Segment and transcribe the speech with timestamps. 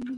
[0.00, 0.14] Welcome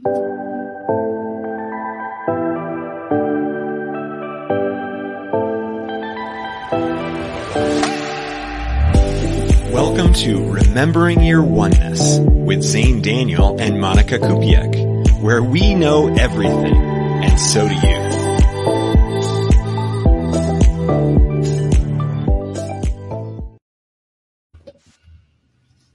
[10.13, 17.41] to Remembering Your Oneness with Zane Daniel and Monica Kupiec, where we know everything, and
[17.41, 17.81] so do you.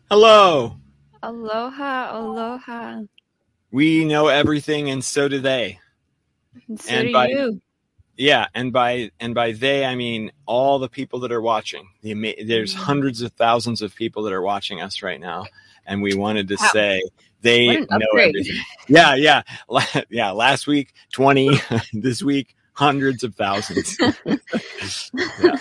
[0.09, 0.77] Hello.
[1.21, 3.01] Aloha, aloha.
[3.75, 5.79] We know everything, and so do they.
[6.69, 7.61] And so And do by- you.
[8.17, 11.89] Yeah, and by and by they I mean all the people that are watching.
[12.01, 12.13] The
[12.47, 12.77] there's Mhm.
[12.77, 15.43] hundreds of thousands of people that are watching us right now,
[15.85, 16.69] and we wanted to Wow.
[16.71, 17.01] say
[17.41, 18.29] they know upgrade.
[18.29, 18.61] everything.
[18.87, 19.41] Yeah, yeah,
[20.09, 20.31] yeah.
[20.31, 21.49] Last week twenty,
[21.93, 23.97] this week hundreds of thousands.
[25.43, 25.57] Yeah.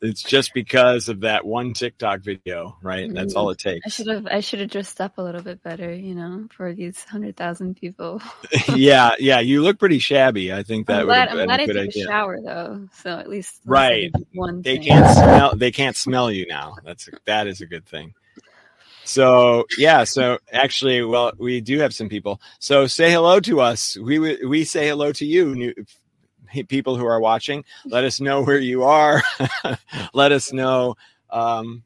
[0.00, 3.12] It's just because of that one TikTok video, right?
[3.12, 3.38] That's mm-hmm.
[3.38, 3.86] all it takes.
[3.86, 6.72] I should have I should have dressed up a little bit better, you know, for
[6.74, 8.20] these hundred thousand people.
[8.74, 9.40] yeah, yeah.
[9.40, 10.52] You look pretty shabby.
[10.52, 12.04] I think that I'm would glad, have I'm been glad a I took idea.
[12.04, 14.12] a shower though, so at least at least I Right.
[14.34, 14.86] one they thing.
[14.88, 18.14] can't smell they can't smell you now that's that is a good thing
[19.04, 23.96] so yeah so actually well we do have some people so say hello to us
[23.98, 25.74] we we say hello to you new
[26.68, 29.22] people who are watching let us know where you are.
[30.14, 30.96] Let us know
[31.30, 31.82] um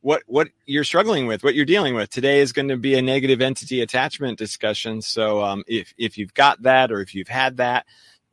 [0.00, 2.10] what what you're struggling with what you're dealing with.
[2.10, 6.34] Today is going to be a negative entity attachment discussion so um if if you've
[6.34, 7.86] got that or if you've had that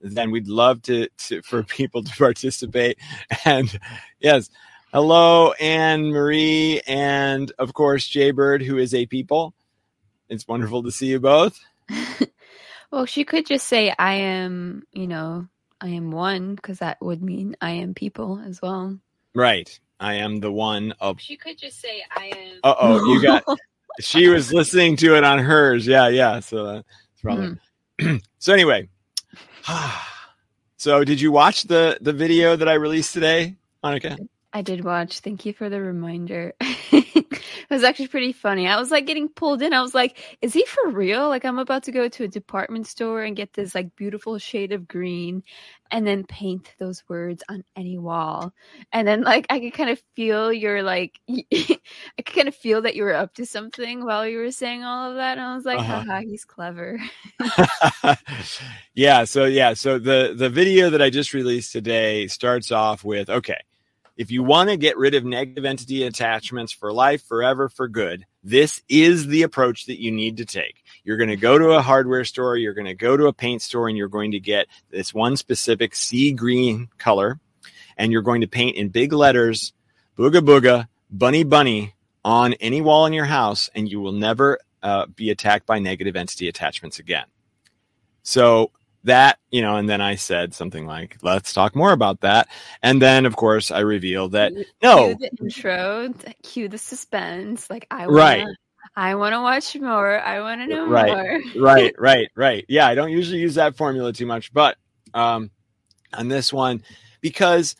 [0.06, 2.98] then we'd love to, to for people to participate.
[3.46, 3.78] And
[4.20, 4.50] yes
[4.94, 9.54] hello anne marie and of course jaybird who is a people.
[10.30, 11.60] It's wonderful to see you both.
[12.94, 15.48] Well, she could just say I am, you know,
[15.84, 18.98] I am one because that would mean I am people as well.
[19.36, 19.80] right.
[20.00, 22.60] I am the one of She could just say I am.
[22.64, 23.44] uh-oh you got
[24.00, 25.86] she was listening to it on hers.
[25.86, 26.40] Yeah yeah.
[26.40, 27.58] So uh, that's probably
[28.00, 28.16] mm-hmm.
[28.40, 28.90] so anyway.
[30.76, 34.18] So did you watch the the video that i released today monica
[34.56, 35.20] I did watch.
[35.22, 36.54] Thank you for the reminder.
[36.62, 38.68] it was actually pretty funny.
[38.68, 39.74] I was like getting pulled in.
[39.74, 41.28] I was like, is he for real?
[41.28, 44.72] Like I'm about to go to a department store and get this like beautiful shade
[44.72, 45.42] of green
[45.90, 48.54] and then paint those words on any wall.
[48.92, 51.80] And then like I could kind of feel your like I
[52.18, 55.10] could kind of feel that you were up to something while you were saying all
[55.10, 55.40] of that.
[55.40, 56.04] And I was like, Uh-huh.
[56.06, 57.00] haha, he's clever.
[58.96, 63.30] yeah so yeah so the the video that i just released today starts off with
[63.30, 63.60] okay
[64.16, 68.26] if you want to get rid of negative entity attachments for life forever for good
[68.44, 70.84] this is the approach that you need to take.
[71.06, 73.62] You're going to go to a hardware store you're going to go to a paint
[73.62, 77.40] store and you're going to get this one specific sea green color
[77.98, 79.74] and you're going to paint in big letters
[80.18, 81.94] booga booga bunny bunny
[82.26, 86.16] on any wall in your house and you will never uh, be attacked by negative
[86.16, 87.26] entity attachments again.
[88.24, 88.72] So
[89.04, 92.48] that, you know, and then I said something like, let's talk more about that.
[92.82, 97.70] And then, of course, I revealed that no, Cue the intro, cue the suspense.
[97.70, 98.48] Like I wanna, Right.
[98.96, 100.20] I want to watch more.
[100.20, 101.08] I want to know Right.
[101.08, 101.40] more.
[101.62, 102.66] right, right, right.
[102.68, 104.78] Yeah, I don't usually use that formula too much, but
[105.14, 105.52] um,
[106.14, 106.84] on this one,
[107.22, 107.76] because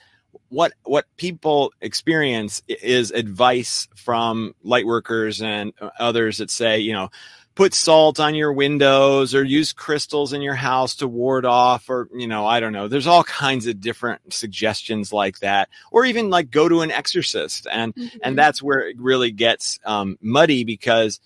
[0.50, 7.10] what what people experience is advice from light workers and others that say, you know,
[7.56, 12.08] put salt on your windows or use crystals in your house to ward off or
[12.14, 12.88] you know i don't know.
[12.88, 15.70] There's all kinds of different suggestions like that.
[15.92, 17.68] Or even like go to an exorcist.
[17.72, 18.20] And Mhm.
[18.24, 21.20] and that's where it really gets um, muddy because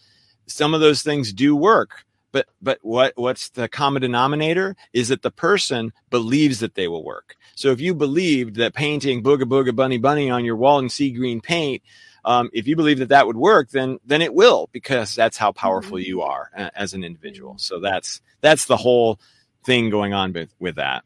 [0.48, 2.04] some of those things do work.
[2.34, 7.04] But but what what's the common denominator is that the person believes that they will
[7.04, 7.36] work.
[7.56, 11.12] So if you believed that painting booga booga bunny bunny on your wall in sea
[11.12, 11.82] green paint
[12.28, 15.52] um, if you believe that that would work then then it will because that's how
[15.52, 17.58] powerful you are as an individual.
[17.58, 19.20] So that's that's the whole
[19.64, 21.04] thing going on with with that.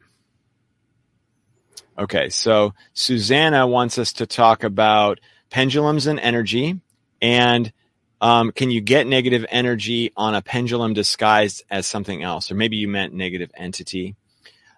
[1.98, 6.80] Okay so susanna wants us to talk about pendulums and energy
[7.22, 7.72] and
[8.20, 12.52] um, can you get negative energy on a pendulum disguised as something else?
[12.52, 14.16] Or maybe you meant negative entity.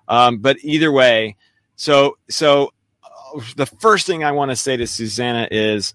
[0.08, 1.36] Um, but either way
[1.76, 2.72] so so
[3.04, 5.94] uh, the first thing i want to say to susanna is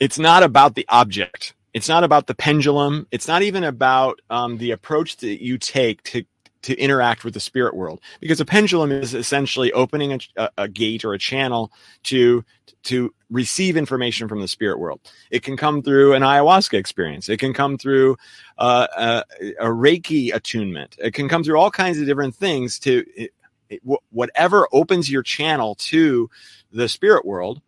[0.00, 1.54] it's not about the object.
[1.72, 3.06] It's not about the pendulum.
[3.10, 6.24] It's not even about um, the approach that you take to
[6.62, 8.00] to interact with the spirit world.
[8.20, 11.70] Because a pendulum is essentially opening a, a, gate or a channel
[12.04, 12.42] to
[12.84, 15.00] to receive information from the spirit world.
[15.30, 17.28] It can come through an ayahuasca experience.
[17.28, 18.16] It can come through
[18.56, 19.24] uh, a,
[19.60, 20.96] a reiki attunement.
[20.98, 23.34] It can come through all kinds of different things to it,
[23.68, 26.30] it, whatever opens your channel to
[26.72, 27.60] the spirit world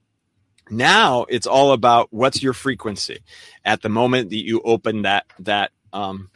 [0.70, 3.20] now it's all about what's your frequency
[3.64, 6.30] at the moment that you open that that um,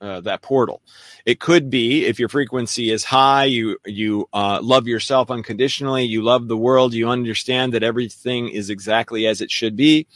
[0.00, 0.80] uh, that portal.
[1.26, 6.22] It could be if your frequency is high, you you uh, love yourself unconditionally, you
[6.22, 10.06] love the world, you understand that everything is exactly as it should be.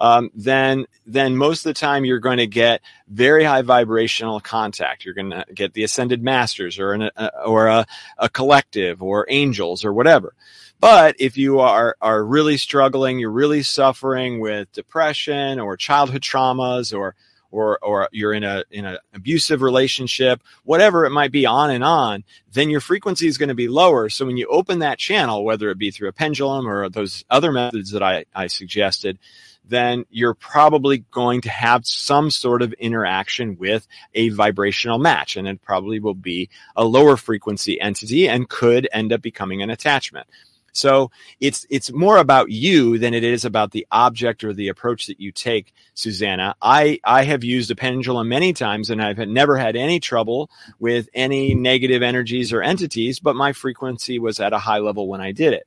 [0.00, 5.04] Um, then then most of the time you're going to get very high vibrational contact.
[5.04, 7.86] You're going to get the ascended masters or an, a, or a,
[8.18, 10.34] a collective or angels or whatever.
[10.82, 16.92] But if you are are really struggling, you're really suffering with depression or childhood traumas
[16.92, 17.14] or
[17.52, 21.84] or or you're in a in an abusive relationship, whatever it might be, on and
[21.84, 24.08] on, then your frequency is going to be lower.
[24.08, 27.52] So when you open that channel, whether it be through a pendulum or those other
[27.52, 29.20] methods that I, I suggested,
[29.64, 35.36] then you're probably going to have some sort of interaction with a vibrational match.
[35.36, 39.70] And it probably will be a lower frequency entity and could end up becoming an
[39.70, 40.26] attachment.
[40.72, 45.06] So it's it's more about you than it is about the object or the approach
[45.06, 46.54] that you take, Susanna.
[46.62, 51.08] I I have used a pendulum many times and I've never had any trouble with
[51.14, 55.32] any negative energies or entities, but my frequency was at a high level when I
[55.32, 55.66] did it.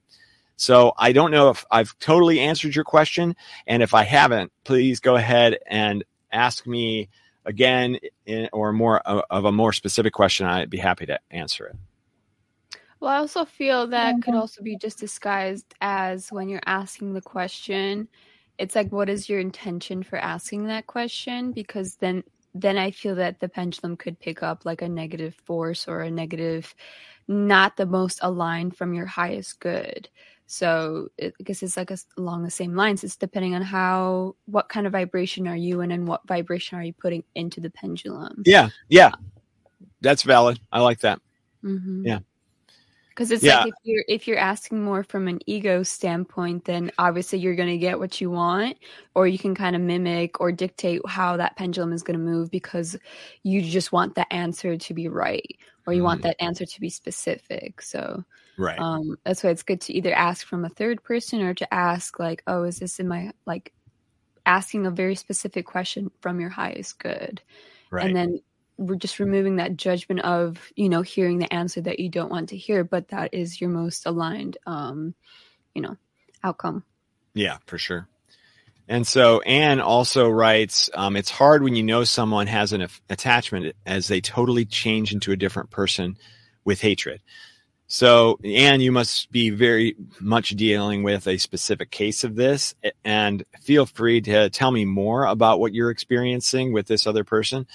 [0.58, 3.36] So I don't know if I've totally answered your question,
[3.68, 7.10] and if I haven't, please go ahead and ask me
[7.46, 10.48] again in, or more of a more specific question.
[10.48, 11.76] I'd be happy to answer it.
[13.06, 17.22] Well, I also feel that could also be just disguised as when you're asking the
[17.22, 18.08] question,
[18.58, 22.24] it's like what is your intention for asking that question because then
[22.56, 26.10] then I feel that the pendulum could pick up like a negative force or a
[26.10, 26.74] negative
[27.28, 30.10] not the most aligned from your highest good.
[30.48, 33.04] So it, I guess it's like a, along the same lines.
[33.04, 36.84] It's depending on how, what kind of vibration are you in, and what vibration are
[36.84, 38.42] you putting into the pendulum.
[38.48, 39.12] Yeah, yeah,
[40.02, 40.60] that's valid.
[40.72, 41.20] I like that.
[41.64, 42.08] Mm-hmm.
[42.08, 42.20] Yeah
[43.16, 43.60] because it's yeah.
[43.60, 47.70] like if you're if you're asking more from an ego standpoint then obviously you're going
[47.70, 48.78] to get what you want
[49.16, 52.52] or you can kind of mimic or dictate how that pendulum is going to move
[52.52, 52.98] because
[53.44, 55.58] you just want the answer to be right
[55.88, 56.06] or you mm.
[56.06, 58.24] want that answer to be specific so
[58.58, 61.74] right um that's why it's good to either ask from a third person or to
[61.74, 63.72] ask like oh is this in my like
[64.46, 67.42] asking a very specific question from your highest good
[67.92, 68.06] right.
[68.06, 68.40] and then
[68.78, 72.50] we're just removing that judgment of you know hearing the answer that you don't want
[72.50, 75.14] to hear but that is your most aligned um
[75.74, 75.98] you know
[76.44, 76.84] outcome.
[77.34, 78.08] Yeah for sure.
[78.88, 83.76] And so Anne also writes, um, it's hard when you know someone has an attachment
[83.84, 86.18] as they totally change into a different person
[86.64, 87.22] with hatred.
[87.88, 92.74] So, Anne, you must be very much dealing with a specific case of this,
[93.04, 97.68] and feel free to tell me more about what you're experiencing with this other person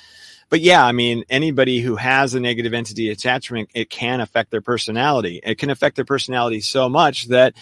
[0.50, 4.60] but yeah, I mean, anybody who has a negative entity attachment, it can affect their
[4.60, 5.40] personality.
[5.44, 7.54] It can affect their personality so much that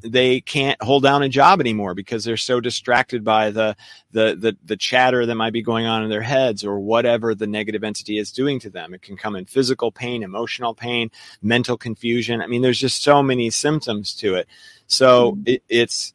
[0.00, 3.76] they can't hold down a job anymore because they're so distracted by the,
[4.12, 7.46] the, the, the chatter that might be going on in their heads or whatever the
[7.46, 8.94] negative entity is doing to them.
[8.94, 11.10] It can come in physical pain, emotional pain,
[11.42, 12.40] mental confusion.
[12.40, 14.48] I mean, there's just so many symptoms to it.
[14.86, 15.42] So mm-hmm.
[15.44, 16.14] it, it's,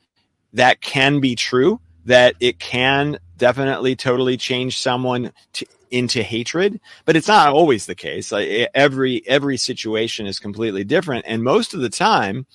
[0.54, 7.16] that can be true that it can definitely totally change someone to, into hatred, but
[7.16, 8.32] it's not always the case.
[8.32, 12.46] Like every every situation is completely different, and most of the time,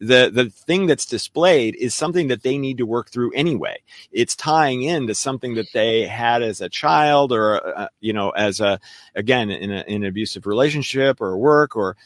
[0.00, 3.78] the the thing that's displayed is something that they need to work through anyway.
[4.12, 8.60] It's tying into something that they had as a child, or uh, you know, as
[8.60, 8.80] a
[9.14, 11.96] again in, a, in an abusive relationship or work, or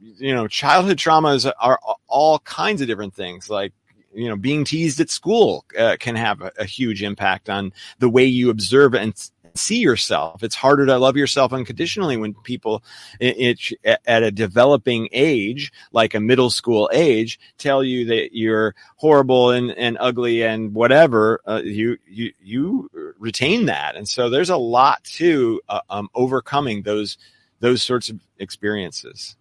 [0.00, 3.72] you know, childhood traumas are all kinds of different things like
[4.14, 8.08] you know being teased at school uh, can have a, a, huge impact on the
[8.08, 10.42] way you observe and see yourself.
[10.42, 12.82] It's harder to love yourself unconditionally when people
[13.20, 18.74] it, it, at a developing age, like a middle school age, tell you that you're
[18.96, 21.40] horrible and, and ugly and whatever.
[21.46, 26.82] Uh, you you you retain that, and so there's a lot to uh, um, overcoming
[26.82, 27.18] those
[27.60, 29.36] those sorts of experiences.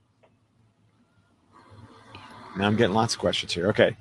[2.57, 3.69] Now I'm getting lots of questions here.
[3.69, 3.95] Okay.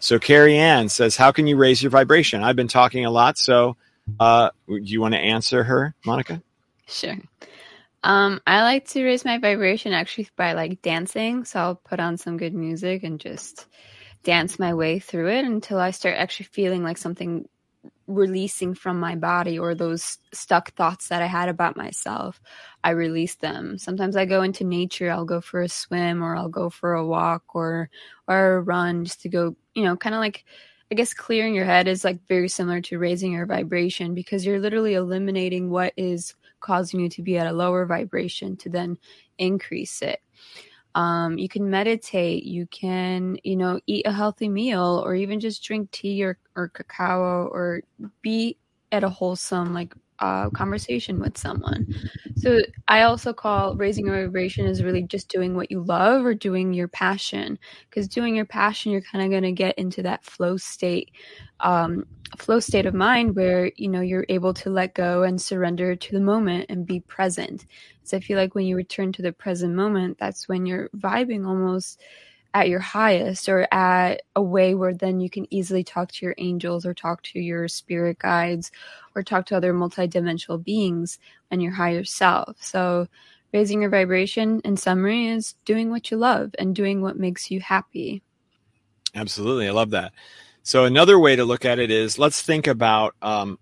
[0.00, 2.44] So Carrie Ann says, how can you raise your vibration?
[2.44, 3.76] I've been talking a lot, so
[4.20, 6.42] uh, do you want to answer her, Monica?
[6.86, 7.16] Sure.
[8.02, 11.44] Um, I like to raise my vibration actually by like dancing.
[11.44, 13.66] So I'll put on some good music and just
[14.22, 17.48] dance my way through it until I start actually feeling like something
[18.06, 22.40] releasing from my body or those stuck thoughts that I had about myself.
[22.82, 23.78] I release them.
[23.78, 27.06] Sometimes I go into nature, I'll go for a swim or I'll go for a
[27.06, 27.90] walk or
[28.26, 30.44] or a run just to go, you know, kind of like
[30.90, 34.58] I guess clearing your head is like very similar to raising your vibration because you're
[34.58, 38.96] literally eliminating what is causing you to be at a lower vibration to then
[39.36, 40.20] increase it.
[40.94, 45.62] Um, you can meditate, you can, you know, eat a healthy meal or even just
[45.62, 47.82] drink tea or, or cacao or
[48.22, 48.56] be
[48.90, 51.86] at a wholesome, like conversation with someone.
[52.36, 56.34] So I also call raising your vibration is really just doing what you love or
[56.34, 57.58] doing your passion.
[57.88, 61.10] Because doing your passion, you're kind of going to get into that flow state,
[61.60, 62.04] um,
[62.36, 66.12] flow state of mind where you know you're able to let go and surrender to
[66.12, 67.66] the moment and be present.
[68.02, 71.46] So I feel like when you return to the present moment, that's when you're vibing
[71.46, 72.00] almost
[72.54, 76.34] at your highest or at a way where then you can easily talk to your
[76.38, 78.70] angels or talk to your spirit guides
[79.14, 81.18] or talk to other multidimensional beings
[81.50, 82.56] and your higher self.
[82.60, 83.08] So,
[83.52, 87.60] raising your vibration in summary is doing what you love and doing what makes you
[87.60, 88.22] happy.
[89.14, 89.68] Absolutely.
[89.68, 90.12] I love that.
[90.62, 93.58] So, another way to look at it is let's think about um,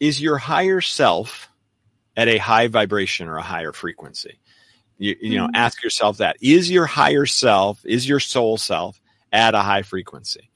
[0.00, 1.48] is your higher self
[2.16, 4.38] at a high vibration or a higher frequency?
[4.98, 5.56] You, you know, mm-hmm.
[5.56, 9.00] ask yourself that is your higher self, is your soul self
[9.32, 10.50] at a high frequency?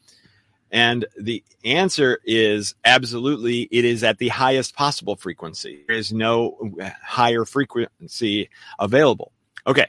[0.72, 5.84] And the answer is absolutely, it is at the highest possible frequency.
[5.87, 6.56] There is no
[7.04, 9.32] higher frequency available.
[9.66, 9.87] Okay.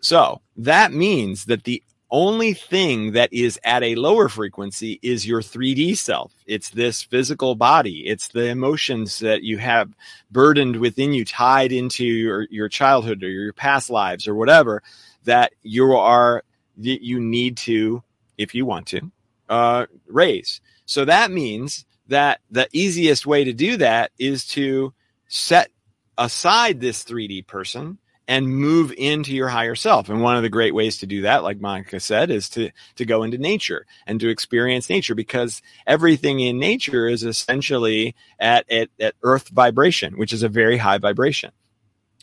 [0.00, 5.40] So that means that the only thing that is at a lower frequency is your
[5.40, 6.32] 3D self.
[6.46, 8.06] It's this physical body.
[8.06, 9.92] It's the emotions that you have
[10.30, 14.82] burdened within you, tied into your, your childhood or your past lives or whatever
[15.24, 16.44] that you are,
[16.78, 18.02] that you need to,
[18.38, 19.10] if you want to,
[19.48, 20.60] uh, raise.
[20.84, 24.94] So that means that the easiest way to do that is to
[25.26, 25.70] set
[26.16, 27.98] aside this 3D person
[28.28, 30.08] and move into your higher self.
[30.08, 33.04] And one of the great ways to do that, like Monica said, is to, to
[33.04, 38.88] go into nature and to experience nature because everything in nature is essentially at, at,
[38.98, 41.52] at earth vibration, which is a very high vibration.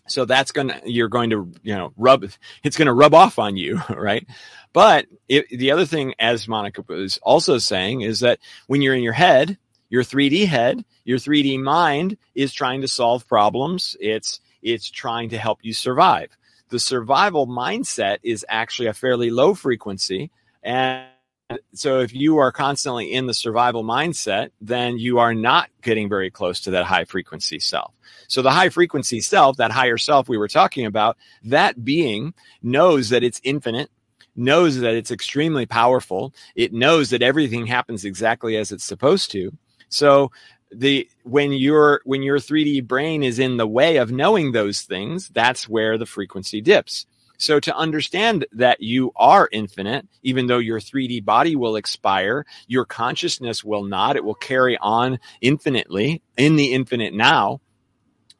[0.07, 2.25] So that's going to, you're going to, you know, rub,
[2.63, 4.27] it's going to rub off on you, right?
[4.73, 9.03] But it, the other thing, as Monica was also saying, is that when you're in
[9.03, 9.57] your head,
[9.89, 13.95] your 3D head, your 3D mind is trying to solve problems.
[14.01, 16.37] It's, it's trying to help you survive.
[16.69, 20.31] The survival mindset is actually a fairly low frequency.
[20.63, 21.07] And
[21.73, 26.31] so if you are constantly in the survival mindset, then you are not getting very
[26.31, 27.93] close to that high frequency self.
[28.27, 33.09] So the high frequency self, that higher self we were talking about, that being knows
[33.09, 33.91] that it's infinite,
[34.35, 36.33] knows that it's extremely powerful.
[36.55, 39.51] It knows that everything happens exactly as it's supposed to.
[39.89, 40.31] So
[40.73, 45.29] the when your when your 3D brain is in the way of knowing those things,
[45.29, 47.05] that's where the frequency dips.
[47.37, 52.85] So to understand that you are infinite, even though your 3D body will expire, your
[52.85, 54.15] consciousness will not.
[54.15, 57.59] It will carry on infinitely in the infinite now.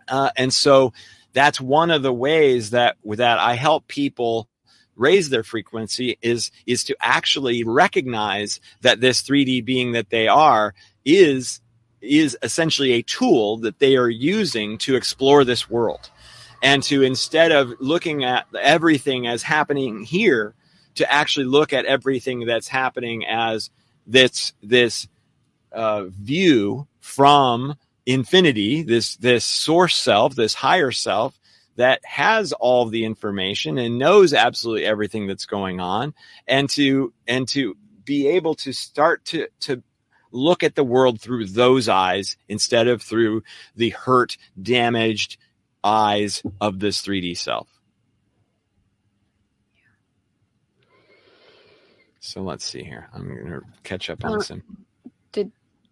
[0.08, 0.94] Uh, and so
[1.34, 4.48] that's one of the ways that that I help people
[4.96, 10.74] raise their frequency is is to actually recognize that this 3D being that they are
[11.04, 11.62] is
[12.04, 16.10] is essentially a tool that they are using to explore this world.
[16.62, 20.54] And to instead of looking at everything as happening here
[20.96, 23.70] to actually look at everything that's happening as
[24.06, 25.08] this this
[25.72, 31.40] uh, view from infinity this this source self this higher self
[31.76, 36.14] that has all the information and knows absolutely everything that's going on.
[36.48, 39.82] And to and to be able to start to to
[40.34, 43.44] look at the world through those eyes instead of through
[43.76, 45.38] the hurt, damaged
[45.84, 47.68] eyes of this 3D self.
[52.20, 53.10] So let's see here.
[53.14, 54.64] I'm going to catch up on uh, some.
[55.34, 55.52] Did,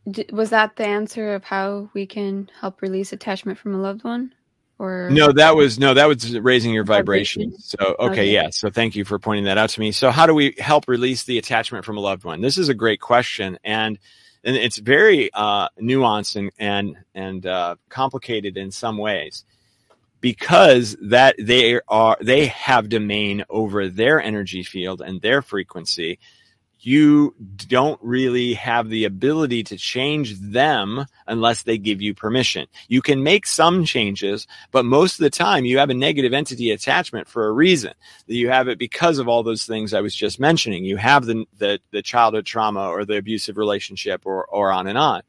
[0.10, 4.04] did was that the answer of how we can help release attachment from a loved
[4.04, 4.34] one?
[4.80, 7.56] Or no, that was no, that was raising your vibration.
[7.60, 8.48] So okay, okay, yeah.
[8.50, 9.92] So thank you for pointing that out to me.
[9.92, 12.42] So how do we help release the attachment from a loved one?
[12.42, 14.00] This is a great question, and
[14.44, 19.46] and it's very uh, nuanced and and and uh, complicated in some ways
[20.22, 26.20] because that they are they have domain over their energy field and their frequency
[26.84, 27.36] you
[27.68, 32.68] don't really have the ability to change them unless they give you permission.
[32.88, 36.72] You can make some changes, but most of the time you have a negative entity
[36.72, 37.94] attachment for a reason.
[38.26, 40.84] You have it because of all those things I was just mentioning.
[40.84, 44.98] You have the, the, the childhood trauma or the abusive relationship or, or on and
[44.98, 45.22] on.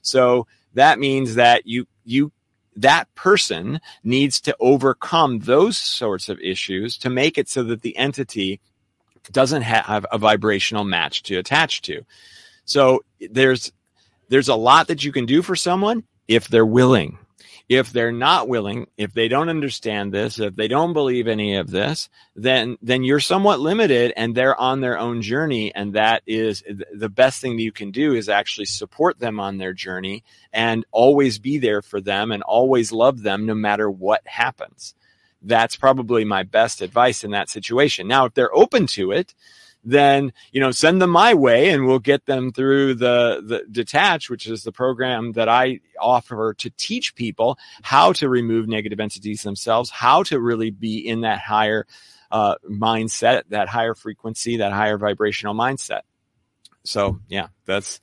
[0.00, 2.32] So that means that you, you
[2.76, 7.96] that person needs to overcome those sorts of issues to make it so that the
[7.96, 8.60] entity
[9.32, 12.02] doesn't have a vibrational match to attach to.
[12.66, 13.00] So
[13.30, 13.72] there's
[14.28, 17.18] there's a lot that you can do for someone if they're willing.
[17.68, 21.70] if they're not willing, if they don't understand this, if they don't believe any of
[21.70, 26.62] this, then then you're somewhat limited and they're on their own journey and that is
[26.94, 30.84] the best thing that you can do is actually support them on their journey and
[30.92, 34.94] always be there for them and always love them no matter what happens.
[35.44, 38.08] That's probably my best advice in that situation.
[38.08, 39.34] Now, if they're open to it,
[39.86, 44.30] then you know send them my way and we'll get them through the the detach
[44.30, 49.42] which is the program that i offer to teach people how to remove negative entities
[49.42, 51.86] themselves how to really be in that higher
[52.34, 56.00] uh, mindset that higher frequency that higher vibrational mindset.
[56.82, 58.00] So yeah that's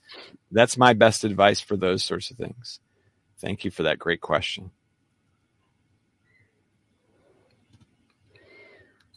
[0.50, 2.80] that's my best advice for those sorts of things.
[3.40, 4.70] Thank you for that great question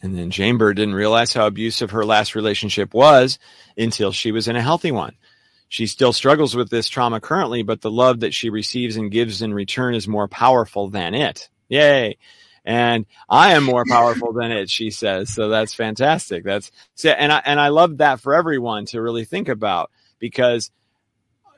[0.02, 3.40] And then Bird didn't realize how abusive her last relationship was
[3.78, 5.16] until she was in a healthy one.
[5.68, 9.42] She still struggles with this trauma currently, but the love that she receives and gives
[9.42, 11.50] in return is more powerful than it.
[11.70, 12.18] Yay.
[12.64, 15.34] And I am more powerful than it, she says.
[15.34, 16.44] So that's fantastic.
[16.44, 16.72] That's,
[17.04, 20.72] and I, and I love that for everyone to really think about because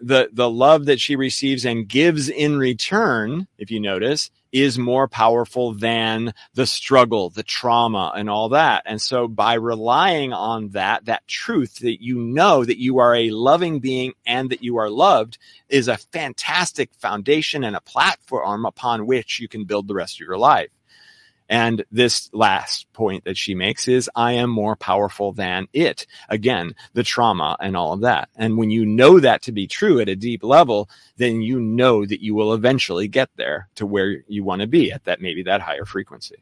[0.01, 5.07] the, the love that she receives and gives in return, if you notice, is more
[5.07, 8.83] powerful than the struggle, the trauma and all that.
[8.85, 13.31] And so by relying on that, that truth that you know that you are a
[13.31, 15.37] loving being and that you are loved
[15.69, 20.25] is a fantastic foundation and a platform upon which you can build the rest of
[20.25, 20.69] your life.
[21.49, 26.05] And this last point that she makes is, I am more powerful than it.
[26.29, 28.29] Again, the trauma and all of that.
[28.35, 32.05] And when you know that to be true at a deep level, then you know
[32.05, 35.43] that you will eventually get there to where you want to be at that, maybe
[35.43, 36.35] that higher frequency.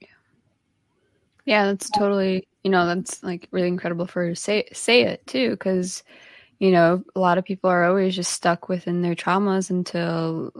[0.00, 0.08] Yeah.
[1.44, 5.26] Yeah, that's totally, you know, that's like really incredible for her to say, say it
[5.26, 5.56] too.
[5.56, 6.04] Cause,
[6.58, 10.52] you know, a lot of people are always just stuck within their traumas until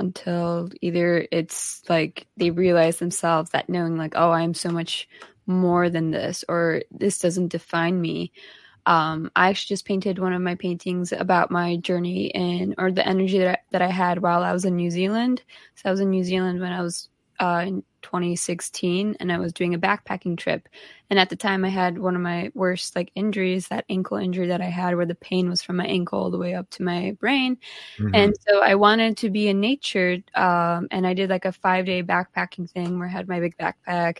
[0.00, 5.08] until either it's like they realize themselves that knowing like oh i'm so much
[5.46, 8.32] more than this or this doesn't define me.
[8.86, 13.06] Um, i actually just painted one of my paintings about my journey and or the
[13.06, 15.42] energy that I, that I had while i was in new zealand.
[15.74, 19.52] So i was in new zealand when i was uh, in 2016 and I was
[19.52, 20.68] doing a backpacking trip.
[21.08, 24.46] And at the time, I had one of my worst like injuries, that ankle injury
[24.48, 26.82] that I had, where the pain was from my ankle all the way up to
[26.82, 27.58] my brain.
[27.98, 28.14] Mm-hmm.
[28.14, 30.18] And so I wanted to be in nature.
[30.34, 33.56] Um, and I did like a five day backpacking thing where I had my big
[33.58, 34.18] backpack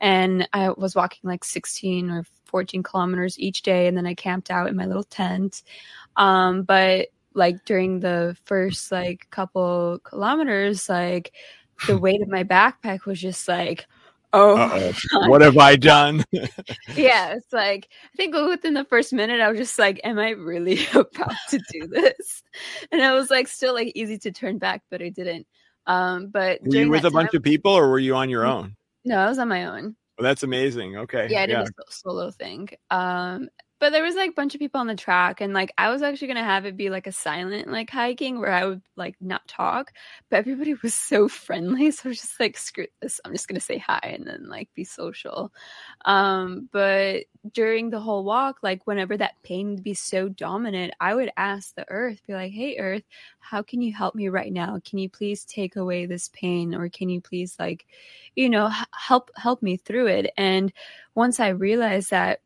[0.00, 3.86] and I was walking like 16 or 14 kilometers each day.
[3.86, 5.62] And then I camped out in my little tent.
[6.16, 11.32] Um, but like during the first like couple kilometers, like
[11.86, 13.86] the weight of my backpack was just like,
[14.32, 14.92] oh,
[15.26, 16.24] what have I done?
[16.94, 20.30] yeah, it's like I think within the first minute, I was just like, am I
[20.30, 22.42] really about to do this?
[22.92, 25.46] And I was like, still like easy to turn back, but I didn't.
[25.86, 28.76] Um, but were you with a bunch of people, or were you on your own?
[29.04, 29.96] No, I was on my own.
[30.18, 30.98] Well, that's amazing.
[30.98, 31.28] Okay.
[31.30, 31.62] Yeah, I did yeah.
[31.62, 32.68] a solo thing.
[32.90, 33.48] Um,
[33.80, 36.02] but there was like a bunch of people on the track and like i was
[36.02, 39.46] actually gonna have it be like a silent like hiking where i would like not
[39.48, 39.92] talk
[40.28, 43.58] but everybody was so friendly so i was just like screw this i'm just gonna
[43.58, 45.52] say hi and then like be social.
[46.04, 51.14] Um but during the whole walk like whenever that pain would be so dominant i
[51.14, 53.04] would ask the earth be like hey earth
[53.38, 54.78] how can you help me right now?
[54.84, 57.86] Can you please take away this pain or can you please like
[58.36, 60.32] you know help help me through it?
[60.36, 60.72] And
[61.14, 62.40] once i realized that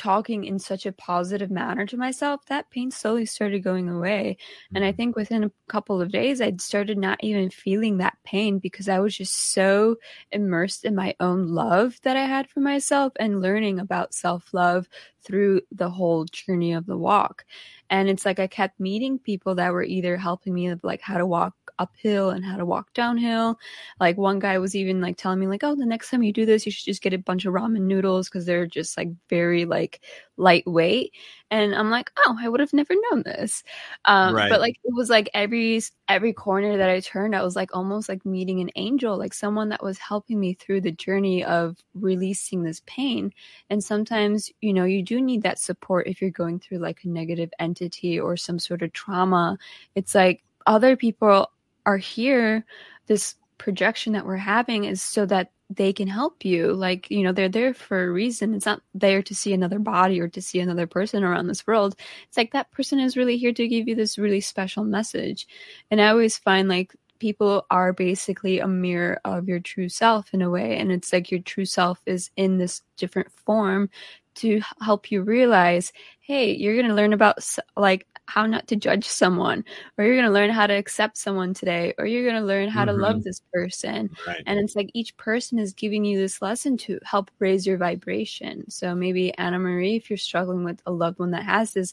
[0.00, 4.38] talking in such a positive manner to myself, that pain slowly started going away.
[4.74, 4.96] And I mm-hmm.
[4.96, 8.98] think within a couple of days, I'd started not even feeling that pain because I
[9.00, 9.96] was just so
[10.32, 14.88] immersed in my own love that I had for myself and learning about self love
[15.22, 17.44] through the whole journey of the walk.
[17.90, 21.26] And it's like I kept meeting people that were either helping me like how to
[21.26, 23.58] walk uphill and how to walk downhill.
[23.98, 26.46] Like one guy was even like telling me like, "Oh, the next time you do
[26.46, 29.64] this, you should just get a bunch of ramen noodles because they're just like very
[29.64, 30.00] like
[30.40, 31.12] lightweight."
[31.50, 33.62] And I'm like, "Oh, I would have never known this."
[34.04, 34.50] Um, right.
[34.50, 38.08] But like it was like every every corner that I turned, I was like almost
[38.08, 42.62] like meeting an angel, like someone that was helping me through the journey of releasing
[42.62, 43.32] this pain.
[43.70, 47.08] And sometimes, you know, you do need that support if you're going through like a
[47.08, 49.58] negative entity or some sort of trauma.
[49.94, 51.50] It's like other people
[51.86, 52.64] are here,
[53.06, 56.72] this projection that we're having is so that they can help you.
[56.72, 58.54] Like, you know, they're there for a reason.
[58.54, 61.94] It's not there to see another body or to see another person around this world.
[62.26, 65.46] It's like that person is really here to give you this really special message.
[65.90, 70.42] And I always find like people are basically a mirror of your true self in
[70.42, 70.76] a way.
[70.76, 73.90] And it's like your true self is in this different form
[74.36, 77.38] to help you realize, hey, you're going to learn about
[77.76, 79.64] like how not to judge someone,
[79.98, 82.68] or you're going to learn how to accept someone today, or you're going to learn
[82.68, 82.96] how mm-hmm.
[82.96, 83.24] to love mm-hmm.
[83.24, 84.10] this person.
[84.26, 84.42] Right.
[84.46, 88.70] And it's like each person is giving you this lesson to help raise your vibration.
[88.70, 91.92] So maybe Anna Marie, if you're struggling with a loved one that has this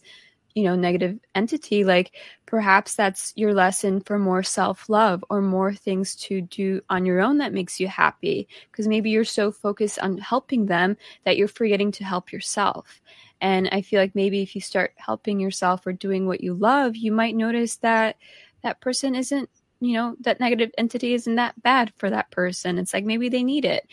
[0.55, 2.11] you know negative entity like
[2.45, 7.37] perhaps that's your lesson for more self-love or more things to do on your own
[7.37, 8.47] that makes you happy.
[8.71, 13.01] Because maybe you're so focused on helping them that you're forgetting to help yourself.
[13.41, 16.95] And i feel like maybe if you start helping yourself or doing what you love
[16.95, 18.15] you might notice that
[18.63, 22.79] that person isn't you know that negative entity isn't that bad for that person.
[22.79, 23.87] It's like maybe they need it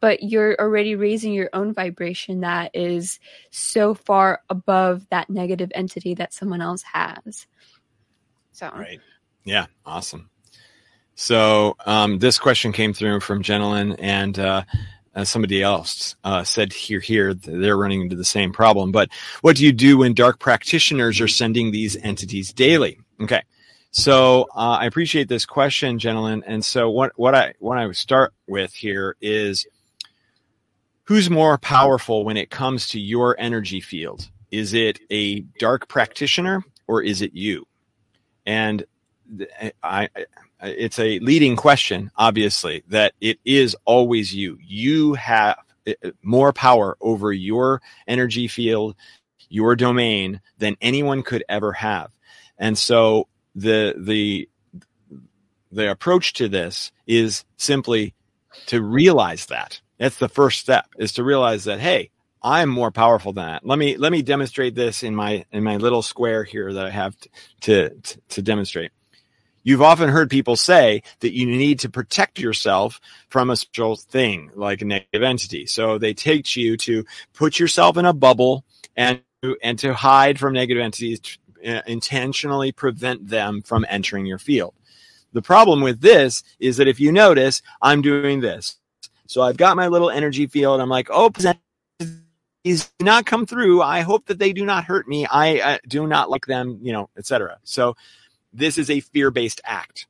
[0.00, 6.14] but you're already raising your own vibration that is so far above that negative entity
[6.14, 7.46] that someone else has.
[8.52, 9.00] So, right.
[9.44, 9.66] Yeah.
[9.86, 10.30] Awesome.
[11.14, 14.64] So, um, this question came through from Jenilyn and, uh,
[15.14, 19.08] uh, somebody else uh, said here here they're running into the same problem but
[19.40, 23.42] what do you do when dark practitioners are sending these entities daily okay
[23.90, 27.96] so uh, i appreciate this question Jenilyn and so what what i what i would
[27.96, 29.66] start with here is
[31.10, 34.30] who's more powerful when it comes to your energy field?
[34.52, 37.66] Is it a dark practitioner or is it you?
[38.46, 38.84] And
[39.82, 40.08] I,
[40.62, 44.56] it's a leading question, obviously, that it is always you.
[44.62, 48.94] You have uh, more power over your energy field,
[49.48, 52.12] your domain than anyone could ever have.
[52.56, 54.48] And so the, the,
[55.72, 58.14] the approach to this is simply
[58.66, 62.10] to realize that that's the first step is to realize that, hey,
[62.42, 63.66] I'm more powerful than that.
[63.66, 66.90] Let me, let me demonstrate this in my, in my little square here that I
[66.90, 67.28] have to,
[67.60, 68.92] to, to demonstrate.
[69.62, 74.50] You've often heard people say that you need to protect yourself from a special thing
[74.54, 75.66] like a negative entity.
[75.66, 78.64] So they teach you to put yourself in a bubble
[78.96, 79.20] and
[79.62, 84.74] and to hide from negative entities, uh, intentionally prevent them from entering your field.
[85.32, 88.76] The problem with this is that if you notice, I'm doing this.
[89.30, 90.80] So I've got my little energy field.
[90.80, 91.30] I'm like, oh,
[92.64, 93.80] these do not come through.
[93.80, 95.24] I hope that they do not hurt me.
[95.24, 97.58] I uh, do not like them, you know, etc.
[97.62, 97.94] So
[98.52, 100.08] this is a fear-based act.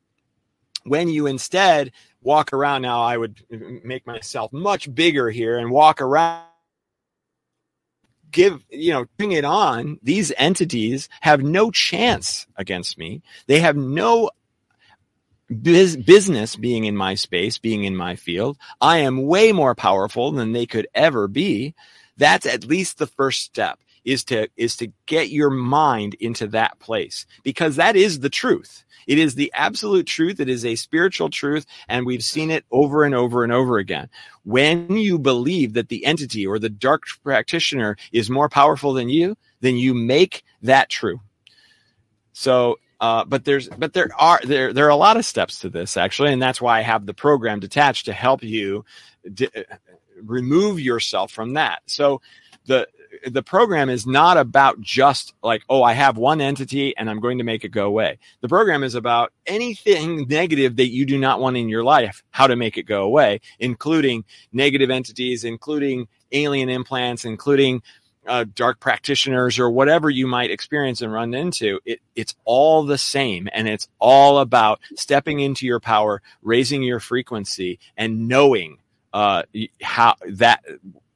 [0.84, 3.44] When you instead walk around now, I would
[3.84, 6.46] make myself much bigger here and walk around
[8.30, 13.76] give you know bring it on these entities have no chance against me they have
[13.76, 14.30] no
[15.50, 18.58] biz- business being in my space, being in my field.
[18.80, 21.74] I am way more powerful than they could ever be.
[22.16, 26.78] That's at least the first step is to, is to get your mind into that
[26.78, 28.84] place because that is the truth.
[29.06, 30.40] It is the absolute truth.
[30.40, 31.66] It is a spiritual truth.
[31.88, 34.08] And we've seen it over and over and over again.
[34.44, 39.36] When you believe that the entity or the dark practitioner is more powerful than you,
[39.60, 41.20] then you make that true.
[42.32, 45.70] So uh, but there's but there are there there are a lot of steps to
[45.70, 48.84] this actually, and that's why I have the program detached to help you
[49.32, 49.48] d-
[50.22, 51.82] remove yourself from that.
[51.86, 52.20] So
[52.66, 52.86] the
[53.26, 57.38] the program is not about just like oh I have one entity and I'm going
[57.38, 58.18] to make it go away.
[58.42, 62.46] The program is about anything negative that you do not want in your life, how
[62.46, 67.82] to make it go away, including negative entities, including alien implants, including
[68.26, 72.98] uh, dark practitioners or whatever you might experience and run into, it, it's all the
[72.98, 73.48] same.
[73.52, 78.78] And it's all about stepping into your power, raising your frequency, and knowing
[79.12, 79.42] uh,
[79.82, 80.64] how that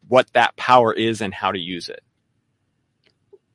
[0.09, 2.03] what that power is and how to use it.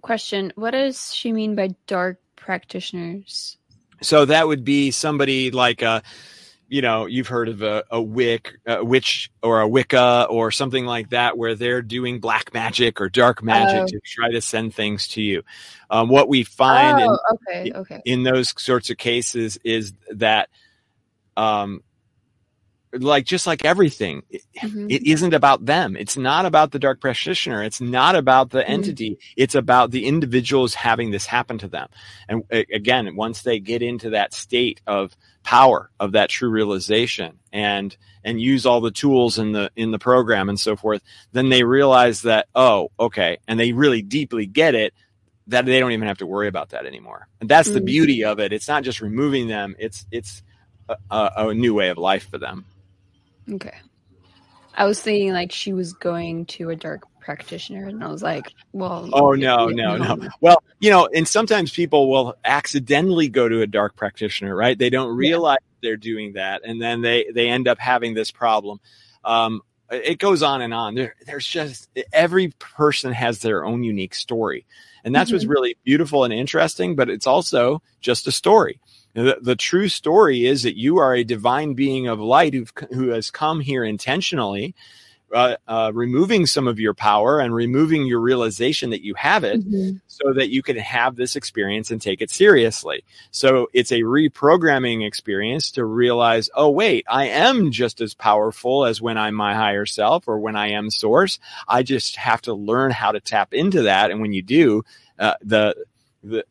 [0.02, 3.58] Question: What does she mean by dark practitioners?
[4.02, 6.04] So that would be somebody like a
[6.70, 10.86] you know, you've heard of a, a wick, a witch or a Wicca or something
[10.86, 13.88] like that, where they're doing black magic or dark magic oh.
[13.88, 15.44] to try to send things to you.
[15.90, 17.18] Um, what we find oh,
[17.52, 18.02] in, okay, okay.
[18.06, 20.50] in those sorts of cases is that,
[21.36, 21.82] um,
[22.92, 24.24] like just like everything
[24.58, 24.88] mm-hmm.
[24.90, 28.72] it isn't about them it's not about the dark practitioner it's not about the mm-hmm.
[28.72, 31.88] entity it's about the individuals having this happen to them
[32.28, 37.95] and again once they get into that state of power of that true realization and
[38.23, 41.63] and use all the tools in the in the program and so forth then they
[41.63, 43.38] realize that oh okay.
[43.47, 44.93] And they really deeply get it
[45.47, 47.28] that they don't even have to worry about that anymore.
[47.41, 47.75] And that's mm-hmm.
[47.80, 48.54] the beauty of it.
[48.54, 49.75] It's not just removing them.
[49.80, 50.43] It's it's
[50.88, 52.65] a, a new way of life for them.
[53.52, 53.75] Okay.
[54.75, 58.54] I was thinking like she was going to a dark practitioner and i was like
[58.74, 63.62] well oh no no no well you know and sometimes people will accidentally go to
[63.62, 65.89] a dark practitioner right they don't realize yeah.
[65.89, 68.80] they're doing that and then they they end up having this problem
[69.24, 69.62] um,
[69.92, 70.96] it goes on and on.
[70.96, 74.65] There, there's just every person has their own unique story.
[75.04, 75.36] And that's mm-hmm.
[75.36, 78.80] what's really beautiful and interesting, but it's also just a story.
[79.13, 83.10] The, the, true story is that you are a divine being of light who who
[83.10, 84.76] has come here intentionally
[85.34, 89.62] uh, uh, removing some of your power and removing your realization that you have it
[89.62, 89.98] mm-hmm.
[90.08, 93.04] so that you can have this experience and take it seriously.
[93.32, 99.02] So it's a reprogramming experience to realize, oh, wait, I am just as powerful as
[99.02, 101.39] when I'm my higher self or when I am source.
[101.68, 104.12] I just have to learn how to tap into that.
[104.12, 104.84] And when you do,
[105.20, 105.76] uh, the,
[106.24, 106.46] the,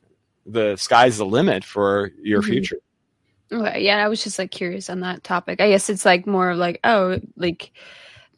[0.46, 2.50] the sky's the limit for your mm-hmm.
[2.50, 2.78] future.
[3.50, 5.60] Okay, yeah, I was just like curious on that topic.
[5.60, 7.72] I guess it's like more of like, oh, like,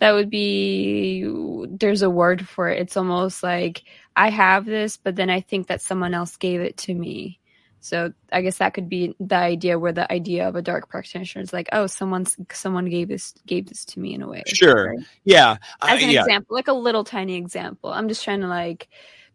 [0.00, 1.24] that would be
[1.68, 2.80] there's a word for it.
[2.80, 3.84] It's almost like
[4.16, 7.38] I have this, but then I think that someone else gave it to me.
[7.80, 11.42] So I guess that could be the idea where the idea of a dark practitioner
[11.42, 14.42] is like, oh, someone's someone gave this gave this to me in a way.
[14.46, 14.90] Sure.
[14.90, 15.06] Right?
[15.24, 15.56] Yeah.
[15.82, 16.20] As an yeah.
[16.20, 17.92] example, like a little tiny example.
[17.92, 18.88] I'm just trying to like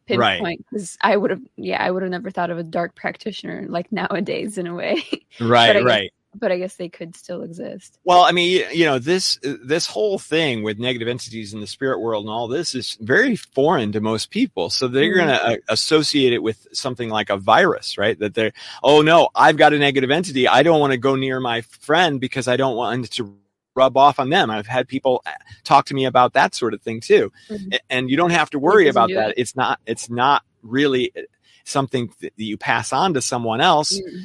[0.08, 1.14] pinpoint because right.
[1.14, 4.58] I would have yeah, I would have never thought of a dark practitioner like nowadays
[4.58, 5.04] in a way.
[5.40, 7.98] Right, right but I guess they could still exist.
[8.04, 12.00] Well, I mean, you know, this this whole thing with negative entities in the spirit
[12.00, 14.70] world and all this is very foreign to most people.
[14.70, 15.28] So they're mm-hmm.
[15.28, 18.18] going to uh, associate it with something like a virus, right?
[18.20, 20.48] That they're, oh no, I've got a negative entity.
[20.48, 23.38] I don't want to go near my friend because I don't want to
[23.76, 24.50] rub off on them.
[24.50, 25.32] I've had people uh,
[25.64, 27.32] talk to me about that sort of thing too.
[27.50, 27.70] Mm-hmm.
[27.90, 29.32] And you don't have to worry about that.
[29.32, 29.40] It.
[29.40, 31.22] It's not, it's not really uh,
[31.64, 34.00] something that you pass on to someone else.
[34.00, 34.24] Mm-hmm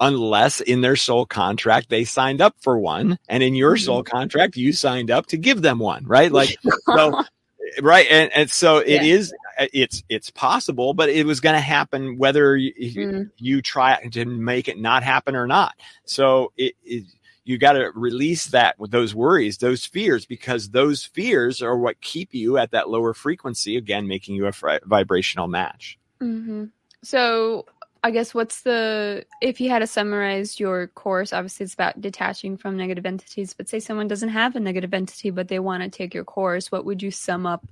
[0.00, 4.16] unless in their soul contract they signed up for one and in your soul mm-hmm.
[4.16, 7.22] contract you signed up to give them one right like so
[7.80, 9.14] right and, and so it yeah.
[9.14, 9.34] is
[9.72, 13.30] it's it's possible but it was going to happen whether you, mm.
[13.38, 17.04] you, try to make it not happen or not so it, it
[17.44, 22.00] you got to release that with those worries those fears because those fears are what
[22.00, 26.64] keep you at that lower frequency again making you a fr- vibrational match mm-hmm.
[27.02, 27.64] so
[28.02, 32.56] I guess what's the if you had to summarize your course, obviously it's about detaching
[32.56, 35.88] from negative entities, but say someone doesn't have a negative entity but they want to
[35.88, 37.66] take your course, what would you sum up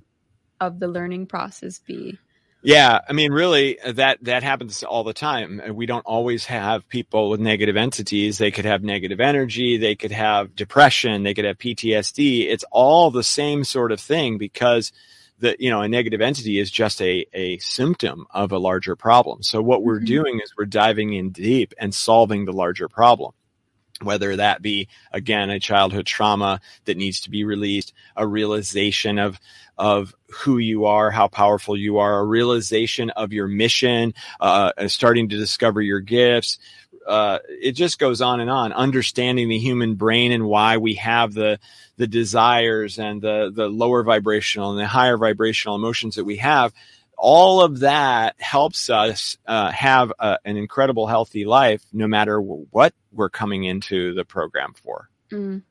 [0.59, 2.17] of the learning process be?
[2.65, 5.61] Yeah, I mean, really, uh, that that happens all the time.
[5.63, 8.39] Uh, we don't always have people with negative entities.
[8.39, 9.77] They could have negative energy.
[9.77, 11.21] They could have depression.
[11.21, 12.47] They could have PTSD.
[12.49, 14.91] It's all the same sort of thing because
[15.39, 19.43] that you know a negative entity is just a, a symptom of a larger problem
[19.43, 20.05] so what we're mm-hmm.
[20.05, 23.33] doing is we're diving in deep and solving the larger problem
[24.01, 29.39] whether that be again a childhood trauma that needs to be released a realization of
[29.77, 35.29] of who you are how powerful you are a realization of your mission uh, starting
[35.29, 36.59] to discover your gifts
[37.05, 41.33] uh, it just goes on and on understanding the human brain and why we have
[41.33, 41.59] the
[41.97, 46.73] the desires and the the lower vibrational and the higher vibrational emotions that we have
[47.17, 52.93] all of that helps us uh, have a, an incredible healthy life no matter what
[53.11, 55.61] we're coming into the program for mm.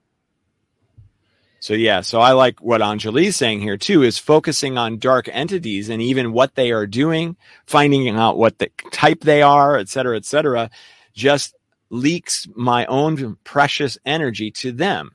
[1.60, 5.90] so yeah so i like what anjali's saying here too is focusing on dark entities
[5.90, 10.16] and even what they are doing finding out what the type they are et cetera
[10.16, 10.70] et cetera
[11.14, 11.54] just
[11.90, 15.12] leaks my own precious energy to them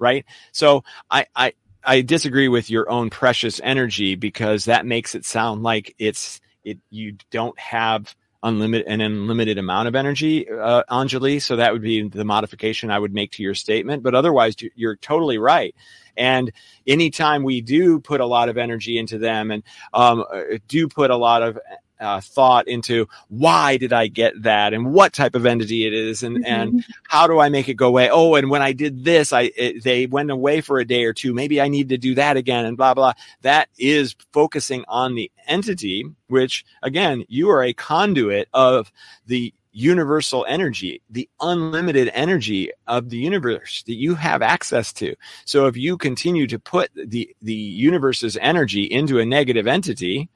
[0.00, 0.24] right?
[0.50, 1.52] So I, I,
[1.84, 6.78] I disagree with your own precious energy because that makes it sound like it's it
[6.90, 11.40] you don't have unlimited an unlimited amount of energy, uh, Anjali.
[11.40, 14.02] So that would be the modification I would make to your statement.
[14.02, 15.74] But otherwise, you're totally right.
[16.16, 16.50] And
[16.86, 19.62] anytime we do put a lot of energy into them and
[19.94, 20.24] um,
[20.68, 21.58] do put a lot of
[22.00, 26.22] uh, thought into why did I get that and what type of entity it is
[26.22, 26.44] and, mm-hmm.
[26.46, 28.08] and how do I make it go away?
[28.10, 31.12] Oh, and when I did this, I, it, they went away for a day or
[31.12, 31.34] two.
[31.34, 33.12] Maybe I need to do that again and blah, blah.
[33.42, 38.90] That is focusing on the entity, which again, you are a conduit of
[39.26, 45.14] the universal energy, the unlimited energy of the universe that you have access to.
[45.44, 50.28] So if you continue to put the, the universe's energy into a negative entity,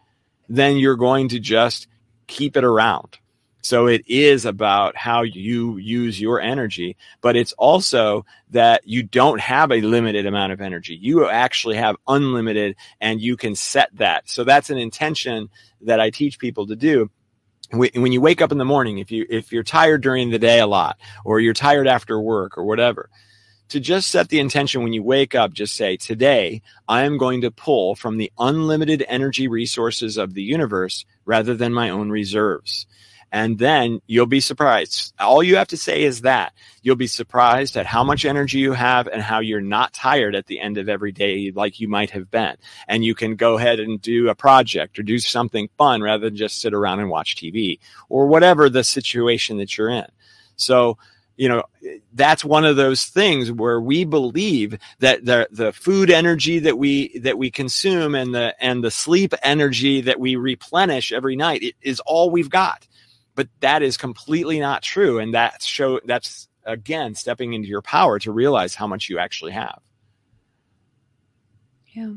[0.49, 1.87] then you're going to just
[2.27, 3.19] keep it around.
[3.65, 9.41] So it is about how you use your energy, but it's also that you don't
[9.41, 10.99] have a limited amount of energy.
[11.01, 14.29] You actually have unlimited and you can set that.
[14.29, 15.49] So that's an intention
[15.81, 17.11] that I teach people to do.
[17.73, 20.61] When you wake up in the morning, if you, if you're tired during the day
[20.61, 23.09] a lot or you're tired after work or whatever,
[23.69, 27.41] to just set the intention when you wake up, just say, today I am going
[27.43, 32.87] to pull from the unlimited energy resources of the universe rather than my own reserves.
[33.35, 35.13] And then you'll be surprised.
[35.19, 38.75] All you have to say is that you'll be surprised at how much energy you
[38.75, 42.11] have and how you're not tired at the end of every day like you might
[42.11, 42.55] have been.
[42.87, 46.37] And you can go ahead and do a project or do something fun rather than
[46.37, 50.07] just sit around and watch TV or whatever the situation that you're in.
[50.55, 50.97] So,
[51.37, 51.65] you know
[52.13, 57.19] that's one of those things where we believe that the the food energy that we
[57.19, 62.01] that we consume and the and the sleep energy that we replenish every night is
[62.01, 62.87] all we've got.
[63.35, 65.19] But that is completely not true.
[65.19, 69.53] And that show that's again stepping into your power to realize how much you actually
[69.53, 69.81] have.
[71.93, 72.15] Yeah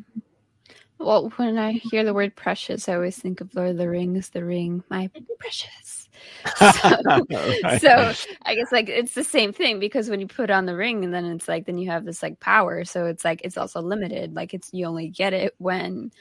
[1.00, 4.30] well when i hear the word precious i always think of lord of the rings
[4.30, 5.98] the ring my precious
[6.58, 7.82] so, right.
[7.82, 11.04] so I guess like it's the same thing because when you put on the ring
[11.04, 12.86] and then it's like then you have this like power.
[12.86, 14.36] So it's like it's also limited.
[14.36, 16.12] Like it's you only get it when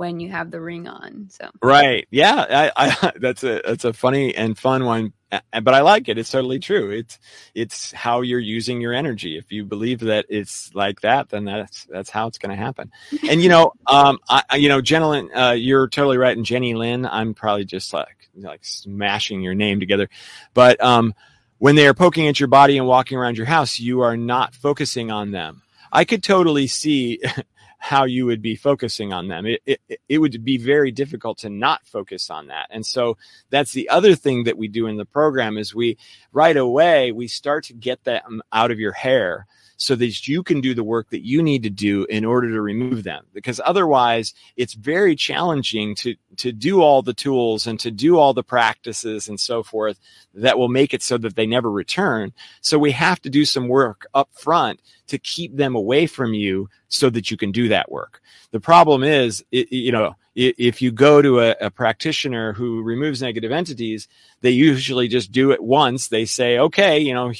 [0.00, 1.28] when you have the ring on.
[1.28, 5.82] So right, yeah, I, I, that's a that's a funny and fun one, but I
[5.82, 6.16] like it.
[6.16, 6.90] It's totally true.
[6.90, 7.18] It's
[7.54, 9.36] it's how you're using your energy.
[9.36, 12.90] If you believe that it's like that, then that's that's how it's going to happen.
[13.28, 16.34] And you know, um, I you know, gentlemen, uh, you're totally right.
[16.34, 20.08] And Jenny Lynn, I'm probably just like like smashing your name together,
[20.54, 21.14] but um,
[21.58, 24.54] when they are poking at your body and walking around your house, you are not
[24.54, 25.60] focusing on them.
[25.92, 27.20] I could totally see
[27.82, 29.46] how you would be focusing on them.
[29.46, 32.66] It, it, it would be very difficult to not focus on that.
[32.70, 33.16] And so
[33.48, 35.96] that's the other thing that we do in the program is we
[36.30, 39.46] right away, we start to get them um, out of your hair
[39.80, 42.60] so that you can do the work that you need to do in order to
[42.60, 43.24] remove them.
[43.32, 48.34] Because otherwise, it's very challenging to, to do all the tools and to do all
[48.34, 49.98] the practices and so forth
[50.34, 52.34] that will make it so that they never return.
[52.60, 56.68] So we have to do some work up front to keep them away from you
[56.88, 58.20] so that you can do that work.
[58.50, 63.20] The problem is, it, you know, if you go to a, a, practitioner who removes
[63.20, 64.08] negative entities,
[64.42, 66.08] they usually just do it once.
[66.08, 67.32] They say, okay, you know,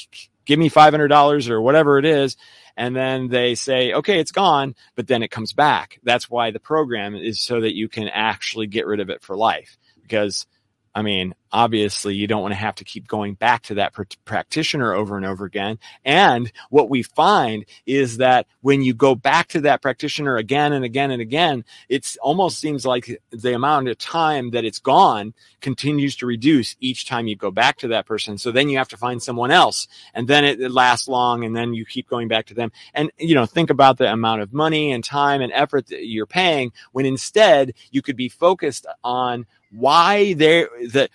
[0.44, 2.36] give me $500 or whatever it is.
[2.76, 6.00] And then they say, okay, it's gone, but then it comes back.
[6.02, 9.36] That's why the program is so that you can actually get rid of it for
[9.36, 10.46] life because
[10.94, 14.02] I mean, obviously you don't want to have to keep going back to that pr-
[14.24, 15.78] practitioner over and over again.
[16.04, 20.84] And what we find is that when you go back to that practitioner again and
[20.84, 26.16] again and again, it almost seems like the amount of time that it's gone continues
[26.16, 28.36] to reduce each time you go back to that person.
[28.36, 31.54] So then you have to find someone else and then it, it lasts long and
[31.54, 32.72] then you keep going back to them.
[32.94, 36.26] And, you know, think about the amount of money and time and effort that you're
[36.26, 41.08] paying when instead you could be focused on why there the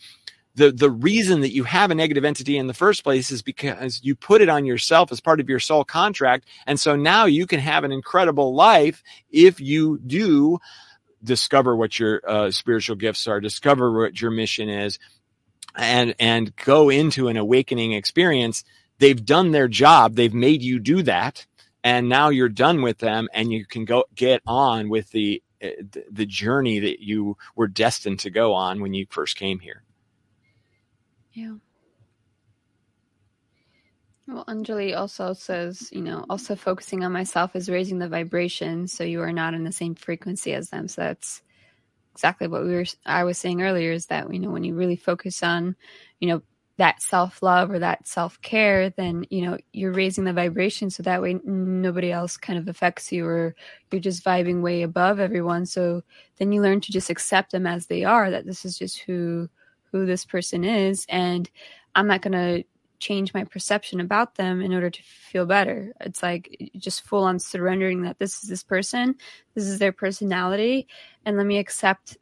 [0.55, 3.99] the the reason that you have a negative entity in the first place is because
[4.03, 6.47] you put it on yourself as part of your soul contract.
[6.65, 10.59] And so now you can have an incredible life if you do
[11.23, 14.99] discover what your uh, spiritual gifts are discover what your mission is
[15.75, 18.63] and and go into an awakening experience.
[18.99, 20.15] They've done their job.
[20.15, 21.45] They've made you do that.
[21.83, 25.71] And now you're done with them and you can go get on with the Eh,
[26.11, 29.83] the journey that you were destined to go on when you first came here.
[31.33, 31.55] Yeah.
[34.27, 39.03] Well, Anjali also says, you know, also focusing on myself is raising the vibration so
[39.03, 40.87] you are not in the same frequency as them.
[40.87, 41.43] So that's
[42.13, 44.95] exactly what we were I was saying earlier is that, you know, when you really
[44.95, 45.75] focus on,
[46.19, 46.41] you know,
[46.77, 51.03] that self love or that self care, then you know you're raising the vibration so
[51.03, 53.55] that way nobody else kind of affects you or
[53.91, 55.65] you're just vibing way above everyone.
[55.65, 56.03] So
[56.37, 58.29] then you learn to just accept them as they are.
[58.29, 59.49] That this is just who
[59.91, 61.49] who this person is, and
[61.95, 62.63] I'm not gonna
[62.99, 65.93] change my perception about them in order to feel better.
[66.01, 69.15] It's like just full on surrendering that this is this person,
[69.53, 70.87] this is their personality,
[71.25, 72.17] and let me accept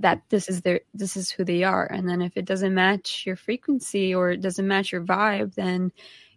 [0.00, 1.86] that this is their this is who they are.
[1.90, 5.92] And then if it doesn't match your frequency or it doesn't match your vibe then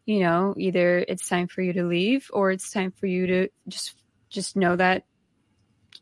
[0.05, 3.47] you know either it's time for you to leave or it's time for you to
[3.67, 3.95] just
[4.29, 5.05] just know that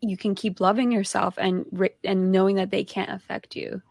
[0.02, 1.66] you can keep loving yourself and
[2.04, 3.82] and knowing that they can't affect you.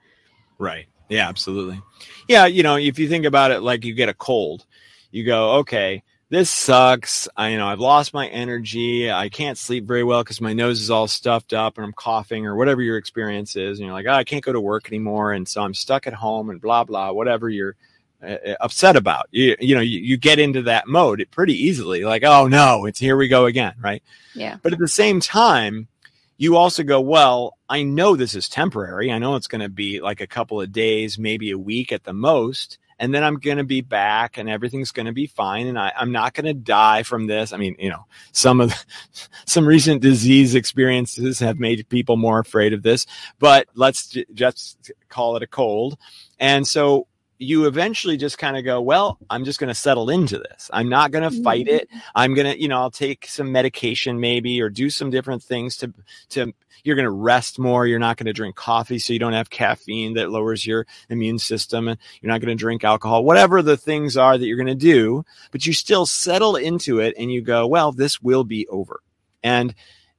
[0.59, 0.87] Right.
[1.09, 1.81] Yeah absolutely.
[2.29, 4.67] Yeah you know if you think about it like you get a cold
[5.11, 7.27] you go okay this sucks.
[7.37, 9.11] I, you know, I've lost my energy.
[9.11, 12.47] I can't sleep very well because my nose is all stuffed up and I'm coughing
[12.47, 13.79] or whatever your experience is.
[13.79, 15.33] And you're like, oh, I can't go to work anymore.
[15.33, 17.77] And so I'm stuck at home and blah, blah, whatever you're
[18.23, 19.29] uh, uh upset about.
[19.31, 22.99] You, you know, you, you get into that mode pretty easily like, oh no, it's
[22.99, 23.75] here we go again.
[23.81, 24.03] Right.
[24.35, 24.59] Yeah.
[24.63, 25.89] But at the same time,
[26.37, 29.11] you also go, well, I know this is temporary.
[29.11, 32.05] I know it's going to be like a couple of days, maybe a week at
[32.05, 35.67] the most and then I'm going to be back and everything's going to be fine.
[35.67, 37.53] And I, I'm not going to die from this.
[37.53, 38.85] I mean, you know, some of the,
[39.47, 43.07] some recent disease experiences have made people more afraid of this,
[43.39, 45.99] but let's j- just call it a cold.
[46.39, 47.08] And so
[47.39, 50.69] you eventually just kind of go, well, I'm just going to settle into this.
[50.73, 51.77] I'm not going to fight mm-hmm.
[51.77, 51.89] it.
[52.15, 55.77] I'm going to, you know, I'll take some medication maybe or do some different things
[55.79, 55.95] to,
[56.31, 57.87] to, you're going to rest more.
[57.87, 61.39] You're not going to drink coffee so you don't have caffeine that lowers your immune
[61.39, 64.67] system and you're not going to drink alcohol, whatever the things are that you're going
[64.67, 68.67] to do, but you still settle into it and you go, well, this will be
[68.67, 69.01] over.
[69.45, 69.75] And,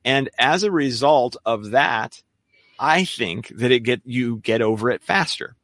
[0.05, 2.22] and as a result of that,
[2.80, 5.57] I think that it get, you get over it faster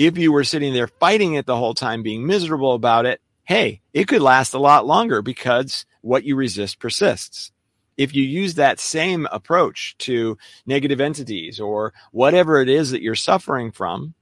[0.00, 3.82] if you were sitting there fighting it the whole time, being miserable about it, hey,
[3.92, 7.52] it could last a lot longer because what you resist persists.
[7.98, 13.14] If you use that same approach to negative entities or whatever it is that you're
[13.14, 14.14] suffering from,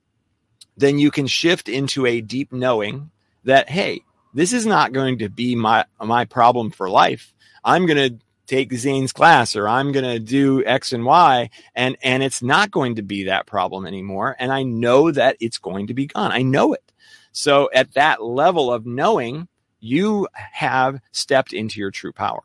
[0.76, 3.12] then you can shift into a deep knowing
[3.44, 4.02] that, hey,
[4.34, 7.32] this is not going to be my, my problem for life.
[7.62, 8.18] I'm going to
[8.48, 12.70] take Zane's class or I'm going to do X and Y and, and it's not
[12.70, 14.34] going to be that problem anymore.
[14.38, 16.32] And I know that it's going to be gone.
[16.32, 16.92] I know it.
[17.30, 19.46] So at that level of knowing,
[19.80, 22.42] you have stepped into your true power.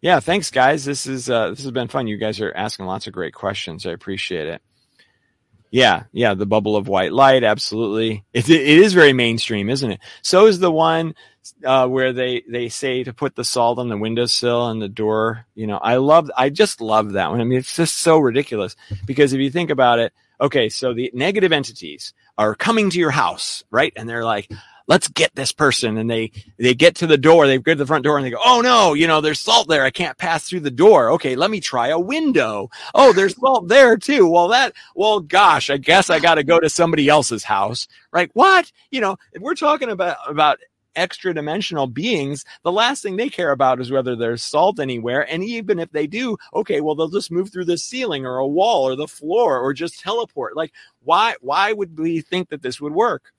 [0.00, 0.84] Yeah, thanks guys.
[0.86, 2.06] This is uh, this has been fun.
[2.06, 3.84] You guys are asking lots of great questions.
[3.84, 4.62] I appreciate it.
[5.70, 8.24] Yeah, yeah, the bubble of white light, absolutely.
[8.32, 10.00] It, it is very mainstream, isn't it?
[10.22, 11.14] So is the one
[11.64, 15.46] uh, where they they say to put the salt on the windowsill and the door.
[15.54, 17.40] You know, I love, I just love that one.
[17.40, 18.76] I mean, it's just so ridiculous
[19.06, 23.10] because if you think about it, okay, so the negative entities are coming to your
[23.10, 23.92] house, right?
[23.96, 24.50] And they're like,
[24.86, 25.96] let's get this person.
[25.98, 28.30] And they, they get to the door, they get to the front door and they
[28.30, 29.84] go, Oh no, you know, there's salt there.
[29.84, 31.12] I can't pass through the door.
[31.12, 31.36] Okay.
[31.36, 32.70] Let me try a window.
[32.94, 34.28] Oh, there's salt there too.
[34.28, 38.30] Well, that, well, gosh, I guess I got to go to somebody else's house, right?
[38.34, 38.72] What?
[38.90, 40.58] You know, we're talking about, about
[40.96, 45.30] extra dimensional beings, the last thing they care about is whether there's salt anywhere.
[45.30, 48.46] And even if they do, okay, well, they'll just move through the ceiling or a
[48.46, 50.56] wall or the floor or just teleport.
[50.56, 50.72] Like,
[51.02, 53.32] why, why would we think that this would work?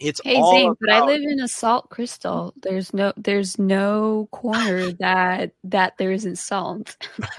[0.00, 2.52] It's hey Zane, about- but I live in a salt crystal.
[2.60, 6.96] There's no there's no corner that that there isn't salt.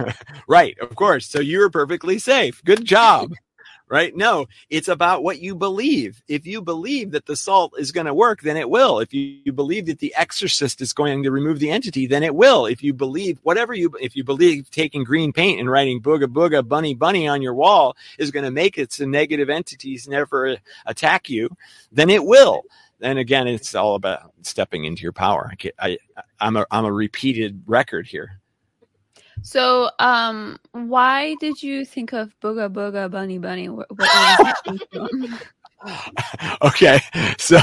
[0.48, 1.28] right, of course.
[1.28, 2.64] So you're perfectly safe.
[2.64, 3.34] Good job
[3.94, 4.16] right?
[4.16, 6.24] No, it's about what you believe.
[6.28, 8.98] If you believe that the salt is going to work, then it will.
[8.98, 12.34] If you, you, believe that the exorcist is going to remove the entity, then it
[12.34, 12.66] will.
[12.66, 16.68] If you believe whatever you, if you believe taking green paint and writing booga booga
[16.68, 21.30] bunny bunny on your wall is going to make it so negative entities never attack
[21.30, 21.56] you,
[21.92, 22.64] then it will.
[23.00, 25.54] And again, it's all about stepping into your power.
[25.54, 25.98] I, I,
[26.40, 28.40] I'm a, I'm a repeated record here.
[29.42, 33.70] So, um, why did you think of Booga Booga Bunny Bunny?
[33.70, 33.88] What,
[36.62, 37.00] okay,
[37.38, 37.60] so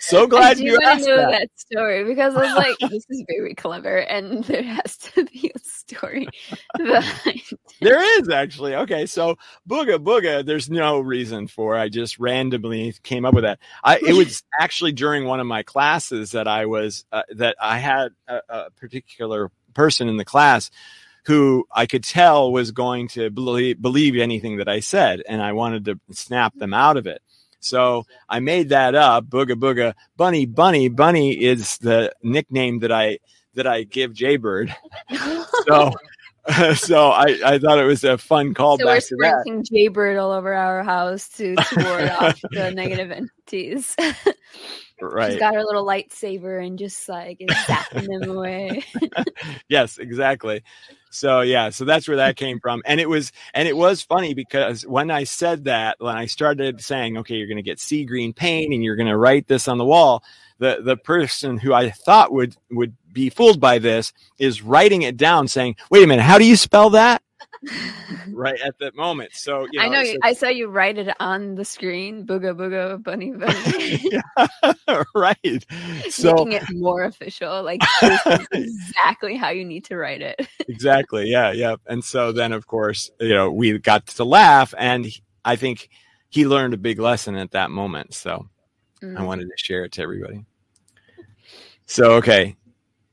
[0.00, 1.30] so glad you asked know that.
[1.30, 1.48] that.
[1.54, 5.58] story because I was like, this is very clever, and there has to be a
[5.58, 6.28] story
[6.76, 7.42] behind.
[7.80, 9.06] There is actually okay.
[9.06, 9.36] So
[9.68, 11.76] Booga Booga, there's no reason for.
[11.76, 13.60] I just randomly came up with that.
[13.82, 17.78] I it was actually during one of my classes that I was uh, that I
[17.78, 20.70] had a, a particular person in the class
[21.26, 25.52] who I could tell was going to believe, believe anything that I said, and I
[25.52, 27.22] wanted to snap them out of it.
[27.60, 29.24] So I made that up.
[29.26, 33.18] Booga booga bunny bunny bunny is the nickname that I
[33.54, 34.74] that I give Jaybird.
[35.66, 35.92] so
[36.74, 39.02] so I, I thought it was a fun callback.
[39.02, 43.96] So we're sprinkling Jaybird all over our house to, to ward off the negative entities.
[45.08, 45.32] Right.
[45.32, 48.82] She's got her little lightsaber and just like is zapping them away.
[49.68, 50.62] yes, exactly.
[51.10, 52.82] So yeah, so that's where that came from.
[52.84, 56.80] And it was and it was funny because when I said that, when I started
[56.80, 59.84] saying, okay, you're gonna get sea green paint and you're gonna write this on the
[59.84, 60.24] wall,
[60.58, 65.16] the the person who I thought would would be fooled by this is writing it
[65.16, 67.22] down saying, wait a minute, how do you spell that?
[68.30, 69.32] right at that moment.
[69.34, 72.26] So you know, I know so, I saw you write it on the screen.
[72.26, 75.04] Booga booga bunny bunny.
[75.14, 75.64] right.
[76.10, 77.80] So making it more official, like
[78.52, 80.46] exactly how you need to write it.
[80.68, 81.30] exactly.
[81.30, 81.52] Yeah.
[81.52, 81.76] Yeah.
[81.86, 85.06] And so then, of course, you know, we got to laugh, and
[85.44, 85.90] I think
[86.28, 88.14] he learned a big lesson at that moment.
[88.14, 88.48] So
[89.02, 89.18] mm.
[89.18, 90.44] I wanted to share it to everybody.
[91.86, 92.56] So okay,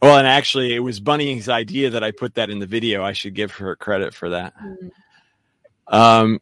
[0.02, 3.04] well, and actually, it was Bunny's idea that I put that in the video.
[3.04, 4.54] I should give her credit for that.
[4.58, 5.96] Mm-hmm.
[5.96, 6.40] Um,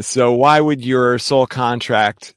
[0.00, 2.34] so why would your soul contract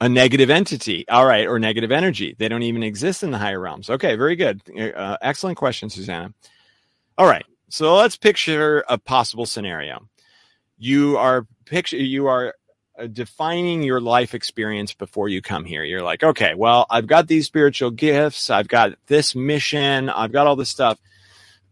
[0.00, 1.06] a negative entity?
[1.08, 2.34] All right, or negative energy?
[2.38, 3.90] They don't even exist in the higher realms.
[3.90, 4.62] Okay, very good.
[4.78, 6.32] Uh, excellent question, Susanna.
[7.18, 10.08] All right, so let's picture a possible scenario.
[10.80, 12.54] you are picture you are
[13.00, 15.82] Uh, defining your life experience before you come here.
[15.84, 20.46] You're like, okay, well, I've got these spiritual gifts, I've got this mission, I've got
[20.46, 20.98] all this stuff.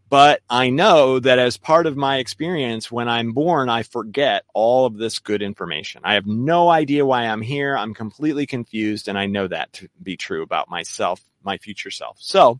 [0.09, 4.87] But I know that as part of my experience, when I'm born, I forget all
[4.87, 6.01] of this good information.
[6.03, 7.77] I have no idea why I'm here.
[7.77, 9.07] I'm completely confused.
[9.07, 12.17] And I know that to be true about myself, my future self.
[12.19, 12.59] So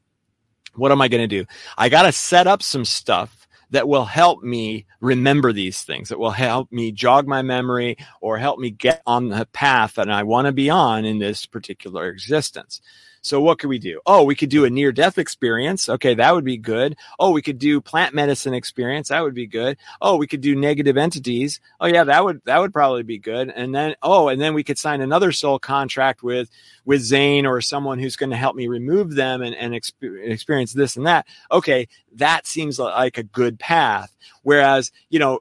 [0.76, 1.48] what am I going to do?
[1.76, 3.39] I got to set up some stuff
[3.72, 8.38] that will help me remember these things, that will help me jog my memory or
[8.38, 12.10] help me get on the path that I want to be on in this particular
[12.10, 12.82] existence.
[13.22, 14.00] So what could we do?
[14.06, 15.90] Oh, we could do a near death experience.
[15.90, 16.16] Okay.
[16.16, 16.96] That would be good.
[17.20, 19.10] Oh, we could do plant medicine experience.
[19.10, 19.78] That would be good.
[20.02, 21.60] Oh, we could do negative entities.
[21.80, 23.50] Oh yeah, that would, that would probably be good.
[23.50, 26.50] And then, oh, and then we could sign another soul contract with,
[26.86, 30.74] with Zane or someone who's going to help me remove them and, and exp- experience
[30.74, 31.28] this and that.
[31.52, 31.88] Okay.
[32.14, 34.16] That seems like a good path.
[34.44, 35.40] Whereas, you know,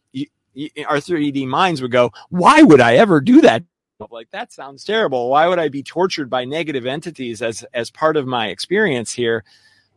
[0.88, 3.62] our 3D minds would go, why would I ever do that
[4.10, 5.30] like that sounds terrible.
[5.30, 9.44] Why would i be tortured by negative entities as as part of my experience here?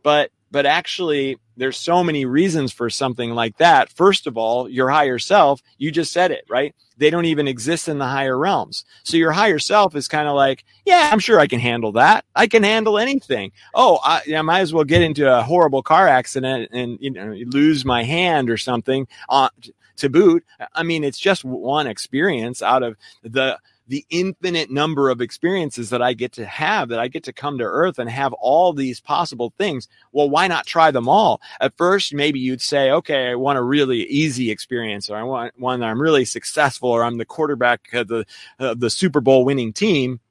[0.03, 3.91] But but actually there's so many reasons for something like that.
[3.91, 6.73] First of all your higher self you just said it right?
[6.97, 8.85] They don't even exist in the higher realms.
[9.03, 12.25] So your higher self is kind of like yeah i'm sure i can handle that.
[12.35, 13.51] I can handle anything.
[13.75, 17.35] Oh i, I might as well get into a horrible car accident and you know
[17.45, 19.49] lose my hand or something uh,
[19.97, 20.43] to boot.
[20.73, 23.59] I mean it's just one experience out of the
[23.91, 27.57] the infinite number of experiences that I get to have, that I get to come
[27.57, 29.89] to earth and have all these possible things.
[30.13, 31.41] Well, why not try them all?
[31.59, 35.59] At first, maybe you'd say, okay, I want a really easy experience or I want
[35.59, 38.25] one that I'm really successful or I'm the quarterback of the,
[38.59, 40.21] of the Super Bowl winning team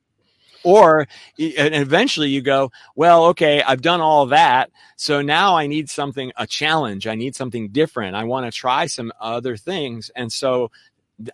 [0.62, 1.06] or
[1.38, 6.32] and eventually you go well okay i've done all that so now i need something
[6.36, 10.70] a challenge i need something different i want to try some other things and so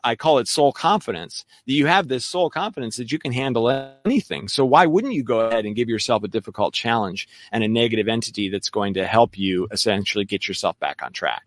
[0.02, 1.44] I call it soul confidence.
[1.66, 3.70] That you have this soul confidence that you can handle
[4.04, 4.48] anything.
[4.48, 8.08] So why wouldn't you go ahead and give yourself a difficult challenge and a negative
[8.08, 11.44] entity that's going to help you essentially get yourself back on track?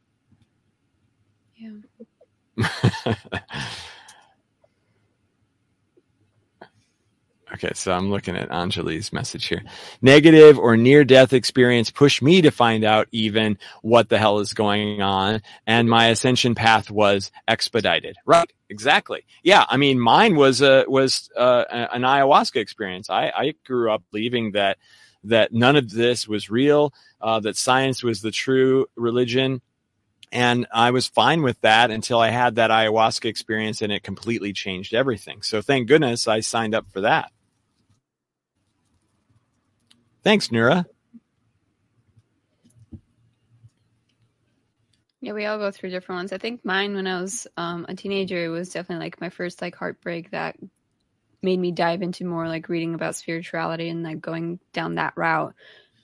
[1.56, 1.72] Yeah.
[7.54, 9.64] Okay, so I'm looking at Anjali's message here.
[10.02, 14.54] Negative or near death experience pushed me to find out even what the hell is
[14.54, 15.42] going on.
[15.66, 18.18] And my ascension path was expedited.
[18.26, 18.52] Right.
[18.70, 19.26] Exactly.
[19.42, 19.66] Yeah.
[19.68, 23.10] I mean, mine was a, was uh, an ayahuasca experience.
[23.10, 24.78] I, I grew up believing that,
[25.24, 29.62] that none of this was real, uh, that science was the true religion.
[30.32, 34.54] And I was fine with that until I had that ayahuasca experience and it completely
[34.54, 35.42] changed everything.
[35.42, 37.32] So thank goodness I signed up for that.
[40.24, 40.86] Thanks, Nura.
[45.22, 46.34] Yeah, we all go through different ones.
[46.34, 49.76] I think mine when I was um, a teenager was definitely like my first like
[49.76, 50.56] heartbreak that
[51.42, 55.54] made me dive into more like reading about spirituality and like going down that route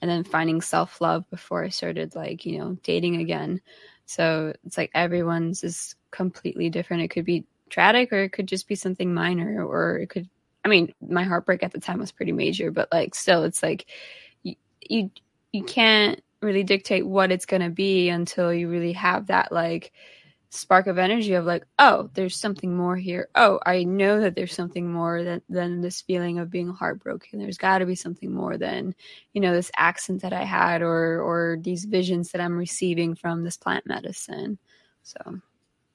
[0.02, 3.60] and then finding self-love before I started like, you know, dating again.
[4.04, 7.02] So it's like everyone's is completely different.
[7.02, 10.28] It could be tragic or it could just be something minor or it could
[10.66, 13.86] I mean, my heartbreak at the time was pretty major, but like still, it's like
[14.42, 15.12] you you,
[15.52, 19.92] you can't really dictate what it's gonna be until you really have that like
[20.50, 23.28] spark of energy of like, oh, there's something more here.
[23.36, 27.38] Oh, I know that there's something more than than this feeling of being heartbroken.
[27.38, 28.92] There's got to be something more than
[29.34, 33.44] you know this accent that I had or or these visions that I'm receiving from
[33.44, 34.58] this plant medicine.
[35.04, 35.38] So,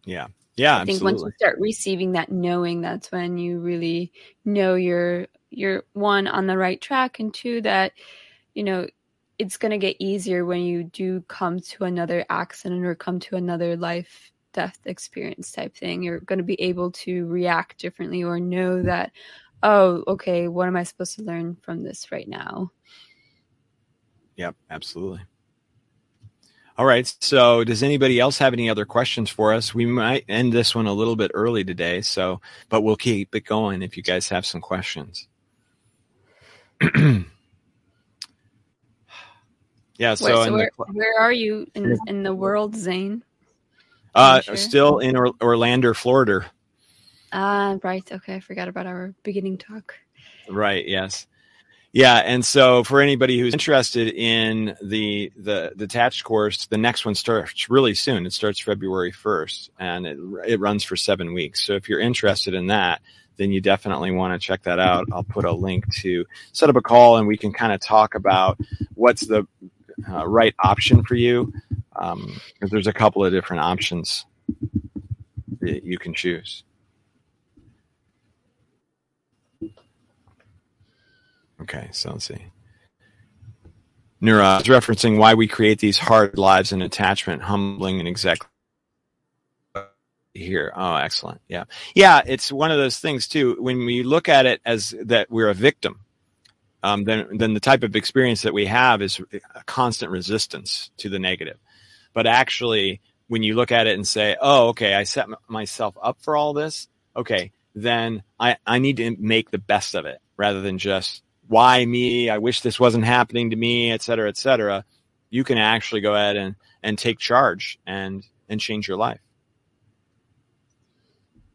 [0.05, 1.14] yeah, yeah, I think absolutely.
[1.14, 4.12] once you start receiving that knowing, that's when you really
[4.45, 7.93] know you're you're one on the right track, and two that
[8.54, 8.88] you know
[9.39, 13.36] it's going to get easier when you do come to another accident or come to
[13.36, 16.04] another life death experience type thing.
[16.04, 19.12] You're going to be able to react differently or know that,
[19.64, 22.72] oh, okay, what am I supposed to learn from this right now?
[24.36, 25.22] Yep, absolutely.
[26.78, 27.13] All right.
[27.19, 29.74] So, does anybody else have any other questions for us?
[29.76, 33.45] We might end this one a little bit early today, so but we'll keep it
[33.45, 35.28] going if you guys have some questions.
[36.82, 37.24] yeah.
[40.15, 43.24] So, Wait, so where, the, where, are you in, in the world, Zane?
[44.15, 44.55] Uh, sure?
[44.55, 46.51] still in or- Orlando, Florida.
[47.34, 48.09] Ah, uh, right.
[48.11, 49.95] Okay, I forgot about our beginning talk.
[50.49, 50.88] Right.
[50.88, 51.28] Yes.
[51.94, 57.16] Yeah, and so for anybody who's interested in the the attached course, the next one
[57.16, 58.26] starts really soon.
[58.26, 60.18] It starts February first, and it
[60.48, 61.66] it runs for seven weeks.
[61.66, 63.02] So if you're interested in that,
[63.36, 65.06] then you definitely want to check that out.
[65.12, 68.16] I'll put a link to set up a call, and we can kind of talk
[68.16, 68.58] about
[68.94, 69.46] what's the
[70.10, 71.52] uh, right option for you.
[71.98, 74.26] Um, there's a couple of different options.
[75.60, 76.64] that you can choose.
[81.62, 82.51] Okay, so let's see.
[84.22, 88.47] Nura is referencing why we create these hard lives and attachment, humbling and exactly
[90.34, 90.72] here.
[90.76, 91.41] Oh, excellent.
[91.47, 91.66] Yeah.
[91.95, 92.22] Yeah.
[92.26, 93.57] It's one of those things too.
[93.59, 96.01] When we look at it as that we're a victim,
[96.84, 99.20] um, then, then the type of experience that we have is
[99.55, 101.57] a constant resistance to the negative.
[102.14, 105.95] But actually, when you look at it and say, oh, okay, I set m- myself
[106.01, 106.88] up for all this.
[107.16, 107.51] Okay.
[107.76, 112.30] Then I, I need to make the best of it rather than just why me?
[112.30, 114.86] I wish this wasn't happening to me, et cetera, et cetera.
[115.30, 119.20] You can actually go ahead and, and take charge and, and change your life.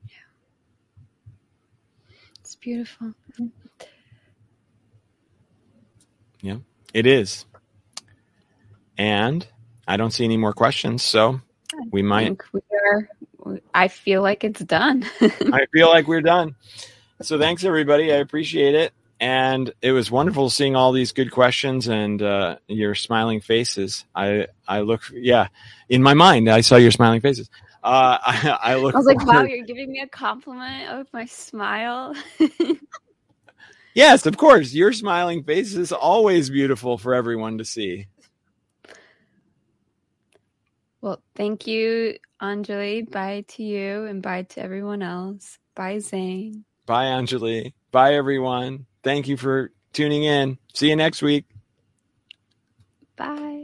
[0.07, 0.15] Yeah.
[2.41, 3.13] It's beautiful.
[6.41, 6.59] Yeah,
[6.95, 7.45] it is.
[8.99, 9.47] And
[9.89, 11.41] I don't see any more questions, so
[11.91, 12.25] we might.
[12.25, 12.61] think we
[12.91, 13.09] are.
[13.75, 15.05] I feel like it's done.
[15.21, 16.57] I feel like we're done.
[17.23, 18.13] So thanks everybody.
[18.13, 18.93] I appreciate it.
[19.19, 24.05] And it was wonderful seeing all these good questions and uh, your smiling faces.
[24.15, 25.49] I I look yeah,
[25.89, 27.49] in my mind I saw your smiling faces.
[27.83, 28.95] Uh, I, I look.
[28.95, 32.15] I was like, wow, you're giving me a compliment of my smile.
[33.95, 34.75] yes, of course.
[34.75, 38.09] Your smiling face is always beautiful for everyone to see.
[41.01, 43.09] well, thank you, Anjali.
[43.09, 45.59] Bye to you and bye to everyone else.
[45.77, 46.65] Bye, Zane.
[46.87, 47.73] Bye, Anjali.
[47.93, 48.87] Bye, everyone.
[49.07, 50.59] Thank you for tuning in.
[50.75, 51.45] See you next week.
[53.17, 53.56] Bye.